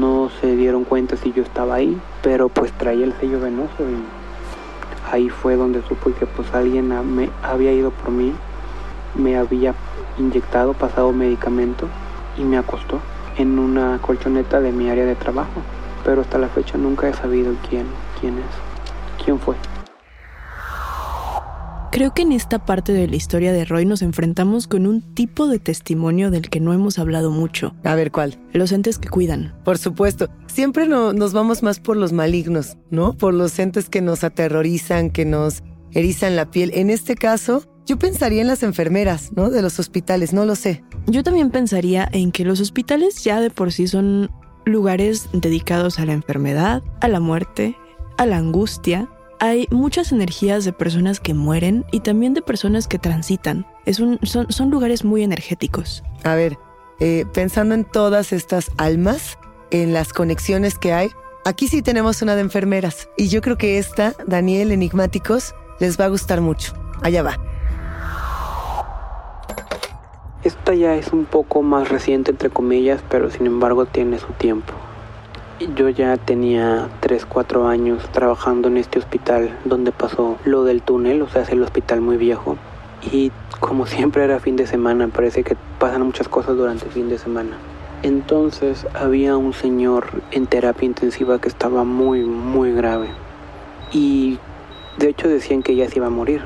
no 0.00 0.30
se 0.40 0.54
dieron 0.56 0.84
cuenta 0.84 1.16
si 1.16 1.32
yo 1.32 1.42
estaba 1.42 1.74
ahí, 1.74 2.00
pero 2.22 2.48
pues 2.48 2.72
traía 2.72 3.04
el 3.04 3.12
sello 3.14 3.40
venoso 3.40 3.74
y 3.80 5.12
ahí 5.12 5.28
fue 5.28 5.56
donde 5.56 5.82
supe 5.82 6.12
que 6.12 6.26
pues 6.26 6.52
alguien 6.54 6.88
me 7.14 7.30
había 7.42 7.72
ido 7.72 7.90
por 7.90 8.10
mí, 8.10 8.32
me 9.14 9.36
había 9.36 9.74
inyectado, 10.18 10.72
pasado 10.74 11.12
medicamento 11.12 11.88
y 12.38 12.44
me 12.44 12.56
acostó 12.56 13.00
en 13.36 13.58
una 13.58 13.98
colchoneta 14.00 14.60
de 14.60 14.72
mi 14.72 14.88
área 14.88 15.04
de 15.04 15.16
trabajo. 15.16 15.62
Pero 16.04 16.20
hasta 16.20 16.38
la 16.38 16.48
fecha 16.48 16.78
nunca 16.78 17.08
he 17.08 17.14
sabido 17.14 17.54
quién, 17.68 17.86
quién 18.20 18.38
es, 18.38 19.24
quién 19.24 19.38
fue. 19.38 19.56
Creo 21.94 22.12
que 22.12 22.22
en 22.22 22.32
esta 22.32 22.66
parte 22.66 22.92
de 22.92 23.06
la 23.06 23.14
historia 23.14 23.52
de 23.52 23.64
Roy 23.64 23.86
nos 23.86 24.02
enfrentamos 24.02 24.66
con 24.66 24.88
un 24.88 25.00
tipo 25.00 25.46
de 25.46 25.60
testimonio 25.60 26.32
del 26.32 26.50
que 26.50 26.58
no 26.58 26.72
hemos 26.72 26.98
hablado 26.98 27.30
mucho. 27.30 27.72
A 27.84 27.94
ver, 27.94 28.10
¿cuál? 28.10 28.36
Los 28.52 28.72
entes 28.72 28.98
que 28.98 29.08
cuidan. 29.08 29.54
Por 29.64 29.78
supuesto. 29.78 30.28
Siempre 30.48 30.88
no, 30.88 31.12
nos 31.12 31.32
vamos 31.32 31.62
más 31.62 31.78
por 31.78 31.96
los 31.96 32.12
malignos, 32.12 32.76
¿no? 32.90 33.12
Por 33.16 33.32
los 33.32 33.56
entes 33.60 33.88
que 33.88 34.00
nos 34.00 34.24
aterrorizan, 34.24 35.08
que 35.08 35.24
nos 35.24 35.62
erizan 35.92 36.34
la 36.34 36.50
piel. 36.50 36.72
En 36.74 36.90
este 36.90 37.14
caso, 37.14 37.62
yo 37.86 37.96
pensaría 37.96 38.40
en 38.40 38.48
las 38.48 38.64
enfermeras, 38.64 39.30
¿no? 39.36 39.48
De 39.48 39.62
los 39.62 39.78
hospitales, 39.78 40.32
no 40.32 40.44
lo 40.44 40.56
sé. 40.56 40.82
Yo 41.06 41.22
también 41.22 41.52
pensaría 41.52 42.08
en 42.10 42.32
que 42.32 42.44
los 42.44 42.60
hospitales 42.60 43.22
ya 43.22 43.40
de 43.40 43.50
por 43.50 43.70
sí 43.70 43.86
son 43.86 44.32
lugares 44.64 45.28
dedicados 45.32 46.00
a 46.00 46.06
la 46.06 46.14
enfermedad, 46.14 46.82
a 47.00 47.06
la 47.06 47.20
muerte, 47.20 47.76
a 48.18 48.26
la 48.26 48.38
angustia. 48.38 49.08
Hay 49.44 49.68
muchas 49.70 50.10
energías 50.10 50.64
de 50.64 50.72
personas 50.72 51.20
que 51.20 51.34
mueren 51.34 51.84
y 51.92 52.00
también 52.00 52.32
de 52.32 52.40
personas 52.40 52.88
que 52.88 52.98
transitan. 52.98 53.66
Es 53.84 54.00
un, 54.00 54.18
son, 54.22 54.50
son 54.50 54.70
lugares 54.70 55.04
muy 55.04 55.22
energéticos. 55.22 56.02
A 56.22 56.34
ver, 56.34 56.56
eh, 56.98 57.26
pensando 57.30 57.74
en 57.74 57.84
todas 57.84 58.32
estas 58.32 58.70
almas, 58.78 59.38
en 59.70 59.92
las 59.92 60.14
conexiones 60.14 60.78
que 60.78 60.94
hay, 60.94 61.10
aquí 61.44 61.68
sí 61.68 61.82
tenemos 61.82 62.22
una 62.22 62.36
de 62.36 62.40
enfermeras. 62.40 63.10
Y 63.18 63.28
yo 63.28 63.42
creo 63.42 63.58
que 63.58 63.76
esta, 63.76 64.14
Daniel 64.26 64.72
Enigmáticos, 64.72 65.54
les 65.78 66.00
va 66.00 66.06
a 66.06 66.08
gustar 66.08 66.40
mucho. 66.40 66.72
Allá 67.02 67.22
va. 67.22 67.36
Esta 70.42 70.72
ya 70.72 70.94
es 70.94 71.12
un 71.12 71.26
poco 71.26 71.60
más 71.60 71.90
reciente, 71.90 72.30
entre 72.30 72.48
comillas, 72.48 73.02
pero 73.10 73.30
sin 73.30 73.44
embargo 73.44 73.84
tiene 73.84 74.18
su 74.18 74.32
tiempo. 74.38 74.72
Yo 75.76 75.88
ya 75.88 76.16
tenía 76.16 76.88
3, 77.00 77.26
4 77.26 77.68
años 77.68 78.02
trabajando 78.12 78.68
en 78.68 78.76
este 78.76 78.98
hospital 78.98 79.56
donde 79.64 79.92
pasó 79.92 80.36
lo 80.44 80.64
del 80.64 80.82
túnel, 80.82 81.22
o 81.22 81.28
sea, 81.28 81.42
es 81.42 81.50
el 81.50 81.62
hospital 81.62 82.00
muy 82.00 82.16
viejo. 82.16 82.56
Y 83.12 83.30
como 83.60 83.86
siempre 83.86 84.24
era 84.24 84.40
fin 84.40 84.56
de 84.56 84.66
semana, 84.66 85.08
parece 85.08 85.44
que 85.44 85.56
pasan 85.78 86.02
muchas 86.02 86.28
cosas 86.28 86.56
durante 86.56 86.86
el 86.86 86.92
fin 86.92 87.08
de 87.08 87.18
semana. 87.18 87.56
Entonces 88.02 88.86
había 88.94 89.36
un 89.36 89.52
señor 89.52 90.06
en 90.30 90.46
terapia 90.46 90.86
intensiva 90.86 91.40
que 91.40 91.48
estaba 91.48 91.84
muy, 91.84 92.20
muy 92.22 92.72
grave. 92.72 93.08
Y 93.92 94.38
de 94.98 95.08
hecho 95.08 95.28
decían 95.28 95.62
que 95.62 95.76
ya 95.76 95.88
se 95.88 95.98
iba 95.98 96.08
a 96.08 96.10
morir 96.10 96.42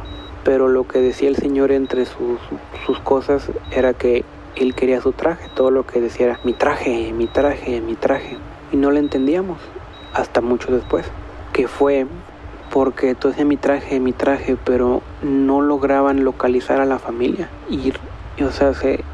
pero 0.49 0.68
lo 0.68 0.88
que 0.88 1.01
decía 1.01 1.29
el 1.29 1.37
Señor 1.37 1.73
entre 1.73 2.07
sus, 2.07 2.40
sus 2.87 2.99
cosas 3.01 3.51
era 3.71 3.92
que 3.92 4.25
él 4.57 4.75
quería 4.75 4.99
su 5.03 5.12
traje, 5.12 5.51
todo 5.55 5.71
lo 5.71 5.87
que 5.87 6.01
decía 6.01 6.25
era 6.25 6.40
mi 6.42 6.55
traje, 6.55 7.12
mi 7.12 7.27
traje, 7.27 7.83
mi 7.83 7.97
traje, 7.97 8.38
y 8.72 8.76
no 8.76 8.90
le 8.90 9.00
entendíamos 9.00 9.59
hasta 10.14 10.40
mucho 10.40 10.72
después, 10.72 11.07
que 11.52 11.68
fue 11.68 12.07
porque 12.70 13.14
decía 13.14 13.44
mi 13.44 13.57
traje, 13.57 14.00
mi 14.00 14.12
traje, 14.12 14.57
pero 14.62 15.02
no 15.22 15.61
lograban 15.61 16.24
localizar 16.24 16.81
a 16.81 16.85
la 16.85 16.98
familia 16.98 17.48
y, 17.70 17.92
o 18.42 18.50
sea, 18.50 18.74
se, 18.74 19.04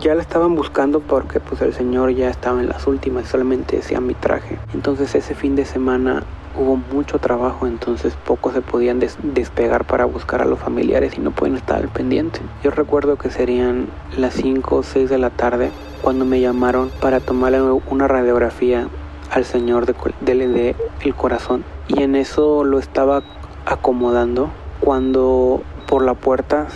ya 0.00 0.14
la 0.14 0.22
estaban 0.22 0.54
buscando 0.54 1.00
porque 1.00 1.40
pues 1.40 1.60
el 1.62 1.72
señor 1.72 2.10
ya 2.10 2.28
estaba 2.28 2.60
en 2.60 2.68
las 2.68 2.86
últimas, 2.86 3.28
solamente 3.28 3.76
decía 3.76 4.00
mi 4.00 4.14
traje. 4.14 4.58
Entonces 4.74 5.14
ese 5.14 5.34
fin 5.34 5.56
de 5.56 5.64
semana 5.64 6.24
hubo 6.58 6.76
mucho 6.76 7.18
trabajo, 7.18 7.66
entonces 7.66 8.14
pocos 8.24 8.54
se 8.54 8.62
podían 8.62 8.98
despegar 8.98 9.84
para 9.84 10.04
buscar 10.04 10.42
a 10.42 10.46
los 10.46 10.58
familiares 10.58 11.16
y 11.16 11.20
no 11.20 11.30
pueden 11.30 11.56
estar 11.56 11.76
al 11.76 11.88
pendiente. 11.88 12.40
Yo 12.64 12.70
recuerdo 12.70 13.16
que 13.16 13.30
serían 13.30 13.88
las 14.16 14.34
5 14.34 14.76
o 14.76 14.82
6 14.82 15.10
de 15.10 15.18
la 15.18 15.30
tarde 15.30 15.70
cuando 16.06 16.24
me 16.24 16.40
llamaron 16.40 16.92
para 17.00 17.18
tomarle 17.18 17.60
una 17.90 18.06
radiografía 18.06 18.86
al 19.32 19.44
señor 19.44 19.86
de, 19.86 19.94
de, 20.22 20.76
el 21.00 21.14
corazón. 21.16 21.64
Y 21.88 22.04
en 22.04 22.14
eso 22.14 22.62
lo 22.62 22.78
estaba 22.78 23.24
acomodando 23.64 24.50
cuando 24.78 25.62
por 25.88 26.04
la 26.04 26.14
puerta 26.14 26.68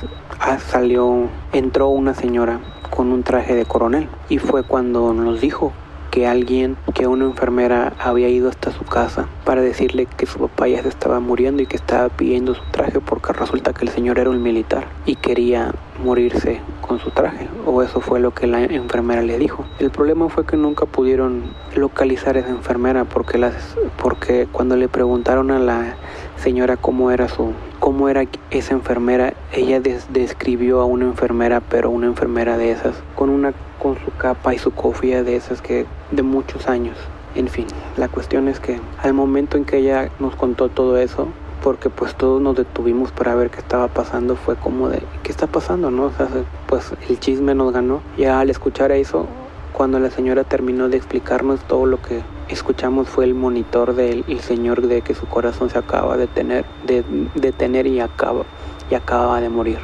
salió 0.58 1.28
entró 1.52 1.90
una 1.90 2.12
señora 2.12 2.58
con 2.90 3.12
un 3.12 3.22
traje 3.22 3.54
de 3.54 3.66
coronel. 3.66 4.08
Y 4.28 4.38
fue 4.38 4.64
cuando 4.64 5.14
nos 5.14 5.40
dijo 5.40 5.72
que 6.10 6.26
alguien, 6.26 6.76
que 6.92 7.06
una 7.06 7.26
enfermera 7.26 7.92
había 8.00 8.28
ido 8.28 8.48
hasta 8.48 8.72
su 8.72 8.82
casa 8.82 9.28
para 9.44 9.60
decirle 9.60 10.06
que 10.06 10.26
su 10.26 10.40
papá 10.40 10.66
ya 10.66 10.82
se 10.82 10.88
estaba 10.88 11.20
muriendo 11.20 11.62
y 11.62 11.66
que 11.66 11.76
estaba 11.76 12.08
pidiendo 12.08 12.56
su 12.56 12.64
traje 12.72 12.98
porque 12.98 13.32
resulta 13.32 13.72
que 13.74 13.84
el 13.84 13.92
señor 13.92 14.18
era 14.18 14.28
un 14.28 14.42
militar 14.42 14.88
y 15.06 15.14
quería 15.14 15.72
morirse 16.02 16.60
su 16.98 17.10
traje 17.10 17.48
o 17.66 17.82
eso 17.82 18.00
fue 18.00 18.20
lo 18.20 18.32
que 18.32 18.46
la 18.46 18.62
enfermera 18.64 19.22
le 19.22 19.38
dijo. 19.38 19.64
El 19.78 19.90
problema 19.90 20.28
fue 20.28 20.44
que 20.44 20.56
nunca 20.56 20.86
pudieron 20.86 21.44
localizar 21.74 22.36
a 22.36 22.40
esa 22.40 22.50
enfermera 22.50 23.04
porque 23.04 23.38
las 23.38 23.76
porque 23.96 24.48
cuando 24.50 24.76
le 24.76 24.88
preguntaron 24.88 25.50
a 25.50 25.58
la 25.58 25.94
señora 26.36 26.76
cómo 26.76 27.10
era 27.10 27.28
su 27.28 27.52
cómo 27.78 28.08
era 28.08 28.24
esa 28.50 28.74
enfermera, 28.74 29.34
ella 29.52 29.80
describió 29.80 30.80
a 30.80 30.84
una 30.84 31.06
enfermera, 31.06 31.60
pero 31.60 31.90
una 31.90 32.06
enfermera 32.06 32.56
de 32.56 32.72
esas 32.72 32.96
con 33.14 33.30
una 33.30 33.52
con 33.78 33.96
su 34.04 34.10
capa 34.16 34.54
y 34.54 34.58
su 34.58 34.72
cofia 34.72 35.22
de 35.22 35.36
esas 35.36 35.62
que 35.62 35.86
de 36.10 36.22
muchos 36.22 36.68
años. 36.68 36.96
En 37.34 37.46
fin, 37.46 37.66
la 37.96 38.08
cuestión 38.08 38.48
es 38.48 38.58
que 38.58 38.80
al 39.02 39.14
momento 39.14 39.56
en 39.56 39.64
que 39.64 39.78
ella 39.78 40.10
nos 40.18 40.34
contó 40.34 40.68
todo 40.68 40.98
eso, 40.98 41.28
porque 41.62 41.90
pues 41.90 42.14
todos 42.14 42.40
nos 42.40 42.56
detuvimos 42.56 43.12
para 43.12 43.34
ver 43.34 43.50
qué 43.50 43.58
estaba 43.58 43.88
pasando, 43.88 44.36
fue 44.36 44.56
como 44.56 44.88
de, 44.88 45.02
¿qué 45.22 45.30
está 45.30 45.46
pasando? 45.46 45.90
¿No? 45.90 46.04
O 46.04 46.12
sea, 46.12 46.28
pues 46.66 46.92
el 47.08 47.20
chisme 47.20 47.54
nos 47.54 47.72
ganó. 47.72 48.02
Y 48.16 48.24
al 48.24 48.50
escuchar 48.50 48.92
eso, 48.92 49.26
cuando 49.72 49.98
la 49.98 50.10
señora 50.10 50.44
terminó 50.44 50.88
de 50.88 50.96
explicarnos 50.96 51.60
todo 51.60 51.86
lo 51.86 52.00
que 52.02 52.22
escuchamos 52.48 53.08
fue 53.08 53.24
el 53.24 53.34
monitor 53.34 53.94
del 53.94 54.24
señor 54.40 54.82
de 54.86 55.02
que 55.02 55.14
su 55.14 55.26
corazón 55.26 55.70
se 55.70 55.78
acaba 55.78 56.16
de 56.16 56.26
tener, 56.26 56.64
de, 56.86 57.04
de 57.34 57.52
tener 57.52 57.86
y 57.86 58.00
acaba, 58.00 58.44
y 58.90 58.94
acaba 58.94 59.40
de 59.40 59.48
morir. 59.48 59.78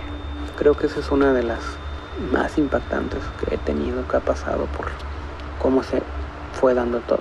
Creo 0.59 0.75
que 0.75 0.87
esa 0.87 1.01
es 1.01 1.11
una 1.11 1.33
de 1.33 1.43
las 1.43 1.61
más 2.33 2.59
impactantes 2.59 3.21
que 3.41 3.55
he 3.55 3.59
tenido, 3.59 4.07
que 4.09 4.17
ha 4.17 4.21
pasado 4.21 4.67
por 4.77 4.87
cómo 5.61 5.83
se 5.83 6.03
fue 6.61 6.75
dando 6.75 7.01
todo. 7.01 7.21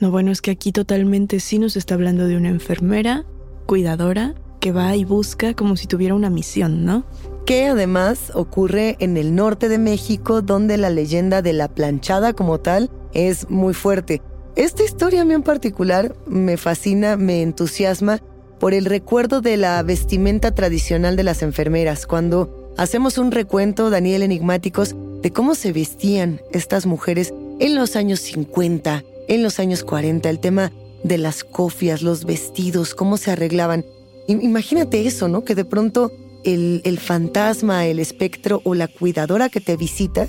No, 0.00 0.10
bueno, 0.10 0.32
es 0.32 0.42
que 0.42 0.50
aquí 0.50 0.72
totalmente 0.72 1.40
sí 1.40 1.58
nos 1.58 1.76
está 1.76 1.94
hablando 1.94 2.26
de 2.26 2.36
una 2.36 2.48
enfermera, 2.48 3.24
cuidadora, 3.64 4.34
que 4.60 4.72
va 4.72 4.96
y 4.96 5.04
busca 5.04 5.54
como 5.54 5.76
si 5.76 5.86
tuviera 5.86 6.14
una 6.14 6.30
misión, 6.30 6.84
¿no? 6.84 7.04
Que 7.44 7.66
además 7.66 8.32
ocurre 8.34 8.96
en 9.00 9.16
el 9.16 9.34
norte 9.34 9.68
de 9.68 9.78
México, 9.78 10.40
donde 10.40 10.78
la 10.78 10.90
leyenda 10.90 11.42
de 11.42 11.52
la 11.52 11.68
planchada 11.68 12.32
como 12.32 12.60
tal 12.60 12.90
es 13.12 13.50
muy 13.50 13.74
fuerte. 13.74 14.22
Esta 14.56 14.84
historia 14.84 15.22
a 15.22 15.24
mí 15.24 15.34
en 15.34 15.42
particular 15.42 16.14
me 16.26 16.56
fascina, 16.56 17.16
me 17.16 17.42
entusiasma 17.42 18.20
por 18.58 18.72
el 18.72 18.84
recuerdo 18.84 19.40
de 19.40 19.56
la 19.56 19.82
vestimenta 19.82 20.54
tradicional 20.54 21.16
de 21.16 21.24
las 21.24 21.42
enfermeras, 21.42 22.06
cuando 22.06 22.64
Hacemos 22.76 23.18
un 23.18 23.30
recuento, 23.30 23.88
Daniel 23.88 24.24
Enigmáticos, 24.24 24.96
de 25.22 25.30
cómo 25.30 25.54
se 25.54 25.72
vestían 25.72 26.40
estas 26.50 26.86
mujeres 26.86 27.32
en 27.60 27.76
los 27.76 27.94
años 27.94 28.18
50, 28.20 29.04
en 29.28 29.42
los 29.44 29.60
años 29.60 29.84
40, 29.84 30.28
el 30.28 30.40
tema 30.40 30.72
de 31.04 31.18
las 31.18 31.44
cofias, 31.44 32.02
los 32.02 32.24
vestidos, 32.24 32.94
cómo 32.94 33.16
se 33.16 33.30
arreglaban. 33.30 33.84
Imagínate 34.26 35.06
eso, 35.06 35.28
¿no? 35.28 35.44
Que 35.44 35.54
de 35.54 35.64
pronto 35.64 36.10
el, 36.44 36.80
el 36.84 36.98
fantasma, 36.98 37.86
el 37.86 38.00
espectro 38.00 38.60
o 38.64 38.74
la 38.74 38.88
cuidadora 38.88 39.50
que 39.50 39.60
te 39.60 39.76
visita 39.76 40.26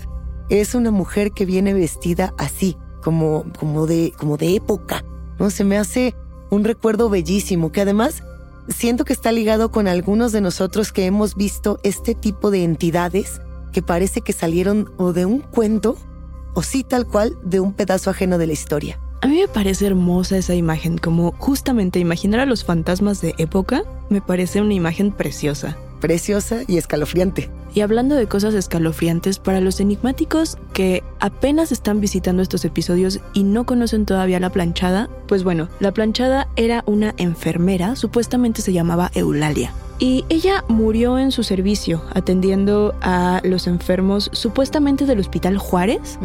es 0.49 0.75
una 0.75 0.91
mujer 0.91 1.31
que 1.31 1.45
viene 1.45 1.73
vestida 1.73 2.33
así, 2.38 2.77
como, 3.01 3.45
como, 3.57 3.88
de, 3.88 4.13
como 4.17 4.38
de 4.38 4.55
época, 4.55 5.03
¿no? 5.39 5.49
Se 5.49 5.63
me 5.63 5.77
hace 5.77 6.13
un 6.51 6.63
recuerdo 6.63 7.09
bellísimo 7.09 7.71
que 7.71 7.81
además 7.81 8.21
siento 8.67 9.05
que 9.05 9.13
está 9.13 9.31
ligado 9.31 9.71
con 9.71 9.88
algunos 9.88 10.31
de 10.33 10.41
nosotros 10.41 10.91
que 10.91 11.05
hemos 11.05 11.35
visto 11.35 11.79
este 11.83 12.15
tipo 12.15 12.51
de 12.51 12.63
entidades 12.63 13.41
que 13.71 13.81
parece 13.81 14.21
que 14.21 14.33
salieron 14.33 14.91
o 14.97 15.13
de 15.13 15.25
un 15.25 15.39
cuento 15.39 15.97
o 16.53 16.63
sí 16.63 16.83
tal 16.83 17.07
cual 17.07 17.38
de 17.43 17.59
un 17.59 17.73
pedazo 17.73 18.09
ajeno 18.09 18.38
de 18.38 18.47
la 18.47 18.53
historia. 18.53 18.99
A 19.25 19.27
mí 19.27 19.39
me 19.39 19.47
parece 19.47 19.88
hermosa 19.88 20.38
esa 20.38 20.53
imagen, 20.53 20.99
como 20.99 21.31
justamente 21.39 21.97
imaginar 21.97 22.41
a 22.41 22.45
los 22.45 22.63
fantasmas 22.63 23.21
de 23.21 23.33
época, 23.39 23.81
me 24.07 24.21
parece 24.21 24.61
una 24.61 24.75
imagen 24.75 25.11
preciosa. 25.11 25.79
Preciosa 25.99 26.59
y 26.67 26.77
escalofriante. 26.77 27.49
Y 27.73 27.81
hablando 27.81 28.13
de 28.13 28.27
cosas 28.27 28.53
escalofriantes, 28.53 29.39
para 29.39 29.61
los 29.61 29.79
enigmáticos 29.79 30.59
que 30.73 31.03
apenas 31.19 31.71
están 31.71 32.01
visitando 32.01 32.43
estos 32.43 32.65
episodios 32.65 33.19
y 33.33 33.41
no 33.41 33.65
conocen 33.65 34.05
todavía 34.05 34.39
la 34.39 34.51
planchada, 34.51 35.09
pues 35.25 35.43
bueno, 35.43 35.69
la 35.79 35.91
planchada 35.91 36.47
era 36.55 36.83
una 36.85 37.15
enfermera, 37.17 37.95
supuestamente 37.95 38.61
se 38.61 38.73
llamaba 38.73 39.09
Eulalia. 39.15 39.73
Y 39.97 40.23
ella 40.29 40.63
murió 40.67 41.17
en 41.17 41.31
su 41.31 41.41
servicio 41.41 42.03
atendiendo 42.13 42.93
a 43.01 43.41
los 43.43 43.65
enfermos 43.65 44.29
supuestamente 44.33 45.07
del 45.07 45.19
Hospital 45.19 45.57
Juárez, 45.57 46.19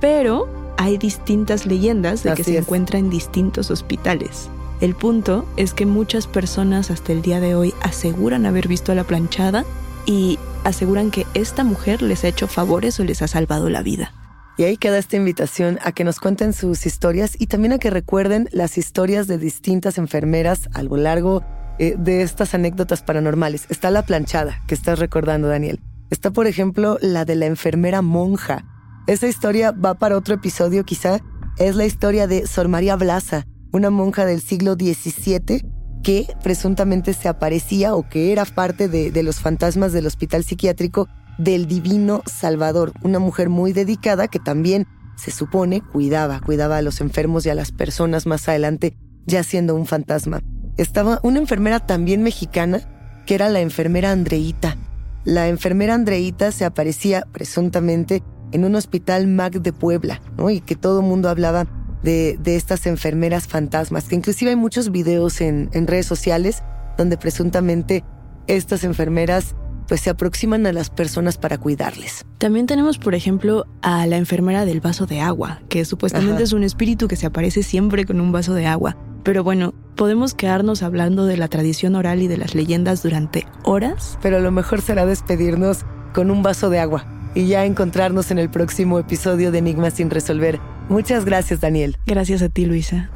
pero 0.00 0.61
hay 0.76 0.98
distintas 0.98 1.66
leyendas 1.66 2.22
de 2.22 2.34
que 2.34 2.44
se 2.44 2.58
encuentra 2.58 2.98
en 2.98 3.10
distintos 3.10 3.70
hospitales. 3.70 4.48
El 4.80 4.94
punto 4.94 5.46
es 5.56 5.74
que 5.74 5.86
muchas 5.86 6.26
personas 6.26 6.90
hasta 6.90 7.12
el 7.12 7.22
día 7.22 7.40
de 7.40 7.54
hoy 7.54 7.72
aseguran 7.82 8.46
haber 8.46 8.66
visto 8.66 8.90
a 8.92 8.94
la 8.94 9.04
planchada 9.04 9.64
y 10.06 10.38
aseguran 10.64 11.10
que 11.10 11.26
esta 11.34 11.64
mujer 11.64 12.02
les 12.02 12.24
ha 12.24 12.28
hecho 12.28 12.48
favores 12.48 12.98
o 12.98 13.04
les 13.04 13.22
ha 13.22 13.28
salvado 13.28 13.68
la 13.70 13.82
vida. 13.82 14.12
Y 14.58 14.64
ahí 14.64 14.76
queda 14.76 14.98
esta 14.98 15.16
invitación 15.16 15.78
a 15.82 15.92
que 15.92 16.04
nos 16.04 16.20
cuenten 16.20 16.52
sus 16.52 16.84
historias 16.84 17.36
y 17.38 17.46
también 17.46 17.72
a 17.72 17.78
que 17.78 17.90
recuerden 17.90 18.48
las 18.52 18.76
historias 18.76 19.26
de 19.26 19.38
distintas 19.38 19.98
enfermeras 19.98 20.68
a 20.74 20.82
lo 20.82 20.96
largo 20.96 21.42
eh, 21.78 21.94
de 21.98 22.22
estas 22.22 22.54
anécdotas 22.54 23.02
paranormales. 23.02 23.66
Está 23.70 23.90
la 23.90 24.02
planchada, 24.02 24.60
que 24.66 24.74
estás 24.74 24.98
recordando, 24.98 25.48
Daniel. 25.48 25.80
Está, 26.10 26.30
por 26.30 26.46
ejemplo, 26.46 26.98
la 27.00 27.24
de 27.24 27.36
la 27.36 27.46
enfermera 27.46 28.02
monja. 28.02 28.66
Esa 29.06 29.26
historia 29.26 29.72
va 29.72 29.94
para 29.94 30.16
otro 30.16 30.34
episodio 30.34 30.84
quizá. 30.84 31.20
Es 31.58 31.76
la 31.76 31.84
historia 31.84 32.26
de 32.26 32.46
Sor 32.46 32.68
María 32.68 32.96
Blasa, 32.96 33.46
una 33.72 33.90
monja 33.90 34.24
del 34.24 34.40
siglo 34.40 34.74
XVII 34.74 35.64
que 36.02 36.26
presuntamente 36.42 37.14
se 37.14 37.28
aparecía 37.28 37.94
o 37.94 38.08
que 38.08 38.32
era 38.32 38.44
parte 38.44 38.88
de, 38.88 39.10
de 39.10 39.22
los 39.22 39.40
fantasmas 39.40 39.92
del 39.92 40.06
hospital 40.06 40.44
psiquiátrico 40.44 41.08
del 41.38 41.66
Divino 41.66 42.22
Salvador, 42.26 42.92
una 43.02 43.18
mujer 43.18 43.48
muy 43.48 43.72
dedicada 43.72 44.28
que 44.28 44.38
también 44.38 44.86
se 45.16 45.30
supone 45.30 45.80
cuidaba, 45.80 46.40
cuidaba 46.40 46.78
a 46.78 46.82
los 46.82 47.00
enfermos 47.00 47.46
y 47.46 47.50
a 47.50 47.54
las 47.54 47.70
personas 47.70 48.26
más 48.26 48.48
adelante, 48.48 48.96
ya 49.26 49.44
siendo 49.44 49.76
un 49.76 49.86
fantasma 49.86 50.40
estaba 50.76 51.20
una 51.22 51.38
enfermera 51.38 51.80
también 51.80 52.22
mexicana, 52.22 52.80
que 53.26 53.34
era 53.34 53.48
la 53.48 53.60
enfermera 53.60 54.10
Andreita. 54.10 54.76
La 55.24 55.48
enfermera 55.48 55.94
Andreita 55.94 56.50
se 56.52 56.64
aparecía 56.64 57.26
presuntamente 57.32 58.22
en 58.52 58.64
un 58.64 58.74
hospital 58.74 59.26
MAC 59.26 59.54
de 59.54 59.72
Puebla, 59.72 60.20
¿no? 60.36 60.50
Y 60.50 60.60
que 60.60 60.76
todo 60.76 61.00
el 61.00 61.06
mundo 61.06 61.28
hablaba 61.28 61.66
de, 62.02 62.38
estas 62.44 62.86
enfermeras 62.86 63.46
fantasmas, 63.46 64.04
que 64.04 64.16
inclusive 64.16 64.50
hay 64.50 64.56
muchos 64.56 64.90
videos 64.90 65.40
en, 65.40 65.70
en 65.72 65.86
redes 65.86 66.06
sociales 66.06 66.62
donde 66.98 67.16
presuntamente 67.16 68.04
estas 68.46 68.84
enfermeras 68.84 69.54
pues 69.88 70.00
se 70.00 70.10
aproximan 70.10 70.66
a 70.66 70.72
las 70.72 70.90
personas 70.90 71.38
para 71.38 71.58
cuidarles. 71.58 72.24
También 72.38 72.66
tenemos, 72.66 72.98
por 72.98 73.14
ejemplo, 73.14 73.66
a 73.82 74.06
la 74.06 74.16
enfermera 74.16 74.64
del 74.64 74.80
vaso 74.80 75.06
de 75.06 75.20
agua, 75.20 75.60
que 75.68 75.84
supuestamente 75.84 76.42
es 76.42 76.52
un 76.52 76.64
espíritu 76.64 77.08
que 77.08 77.16
se 77.16 77.26
aparece 77.26 77.62
siempre 77.62 78.04
con 78.04 78.20
un 78.20 78.32
vaso 78.32 78.54
de 78.54 78.66
agua. 78.66 78.96
Pero 79.22 79.44
bueno, 79.44 79.74
podemos 79.96 80.34
quedarnos 80.34 80.82
hablando 80.82 81.26
de 81.26 81.36
la 81.36 81.48
tradición 81.48 81.94
oral 81.94 82.22
y 82.22 82.28
de 82.28 82.38
las 82.38 82.54
leyendas 82.54 83.02
durante 83.02 83.46
horas. 83.64 84.18
Pero 84.22 84.40
lo 84.40 84.50
mejor 84.50 84.80
será 84.80 85.04
despedirnos 85.04 85.84
con 86.14 86.30
un 86.30 86.42
vaso 86.42 86.70
de 86.70 86.80
agua 86.80 87.06
y 87.34 87.46
ya 87.46 87.64
encontrarnos 87.64 88.30
en 88.30 88.38
el 88.38 88.50
próximo 88.50 88.98
episodio 88.98 89.50
de 89.52 89.58
Enigmas 89.58 89.94
sin 89.94 90.10
resolver. 90.10 90.60
Muchas 90.88 91.24
gracias, 91.24 91.60
Daniel. 91.60 91.96
Gracias 92.06 92.42
a 92.42 92.48
ti, 92.48 92.66
Luisa. 92.66 93.10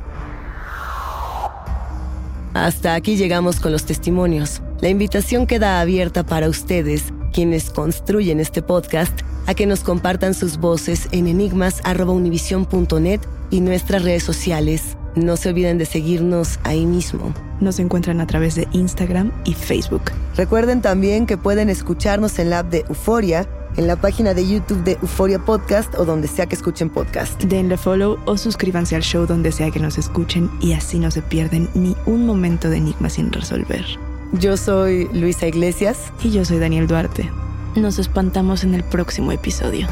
Hasta 2.55 2.95
aquí 2.95 3.17
llegamos 3.17 3.61
con 3.61 3.73
los 3.73 3.85
testimonios. 3.85 4.63
La 4.81 4.89
invitación 4.89 5.47
queda 5.47 5.81
abierta 5.81 6.25
para 6.25 6.49
ustedes, 6.49 7.13
quienes 7.33 7.69
construyen 7.71 8.41
este 8.41 8.63
podcast, 8.63 9.21
a 9.47 9.53
que 9.55 9.67
nos 9.67 9.81
compartan 9.81 10.33
sus 10.33 10.57
voces 10.57 11.09
en 11.13 11.27
enigmas.univision.net 11.27 13.21
y 13.51 13.61
nuestras 13.61 14.03
redes 14.05 14.23
sociales 14.23 14.97
no 15.17 15.37
se 15.37 15.49
olviden 15.49 15.79
de 15.79 15.87
seguirnos 15.87 16.59
ahí 16.63 16.85
mismo. 16.85 17.33
Nos 17.61 17.79
encuentran 17.79 18.21
a 18.21 18.27
través 18.27 18.55
de 18.55 18.69
Instagram 18.73 19.33
y 19.45 19.55
Facebook. 19.55 20.13
Recuerden 20.37 20.83
también 20.83 21.27
que 21.27 21.39
pueden 21.39 21.71
escucharnos 21.71 22.39
en 22.39 22.51
la 22.51 22.61
app 22.61 22.71
de 22.71 22.85
Euforia, 22.89 23.49
en 23.77 23.87
la 23.87 23.97
página 23.97 24.35
de 24.35 24.47
YouTube 24.47 24.85
de 24.85 24.93
Euforia 25.03 25.39
Podcast 25.39 25.95
o 25.97 26.05
donde 26.05 26.29
sea 26.29 26.47
que 26.47 26.55
escuchen 26.55 26.91
podcast. 26.91 27.43
Denle 27.45 27.77
follow 27.77 28.19
o 28.25 28.37
suscríbanse 28.37 28.97
al 28.97 29.03
show 29.03 29.27
donde 29.27 29.53
sea 29.53 29.71
que 29.71 29.81
nos 29.81 29.99
escuchen 29.99 30.51
y 30.61 30.73
así 30.73 30.99
no 30.99 31.11
se 31.11 31.23
pierden 31.23 31.69
ni 31.75 31.97
un 32.07 32.27
momento 32.27 32.71
de 32.71 32.79
enigma 32.79 33.09
sin 33.09 33.33
resolver. 33.33 33.85
Yo 34.33 34.57
soy 34.57 35.09
Luisa 35.13 35.47
Iglesias. 35.47 36.13
Y 36.23 36.31
yo 36.31 36.45
soy 36.45 36.59
Daniel 36.59 36.87
Duarte. 36.87 37.31
Nos 37.75 37.99
espantamos 37.99 38.65
en 38.65 38.75
el 38.75 38.83
próximo 38.83 39.33
episodio. 39.33 39.87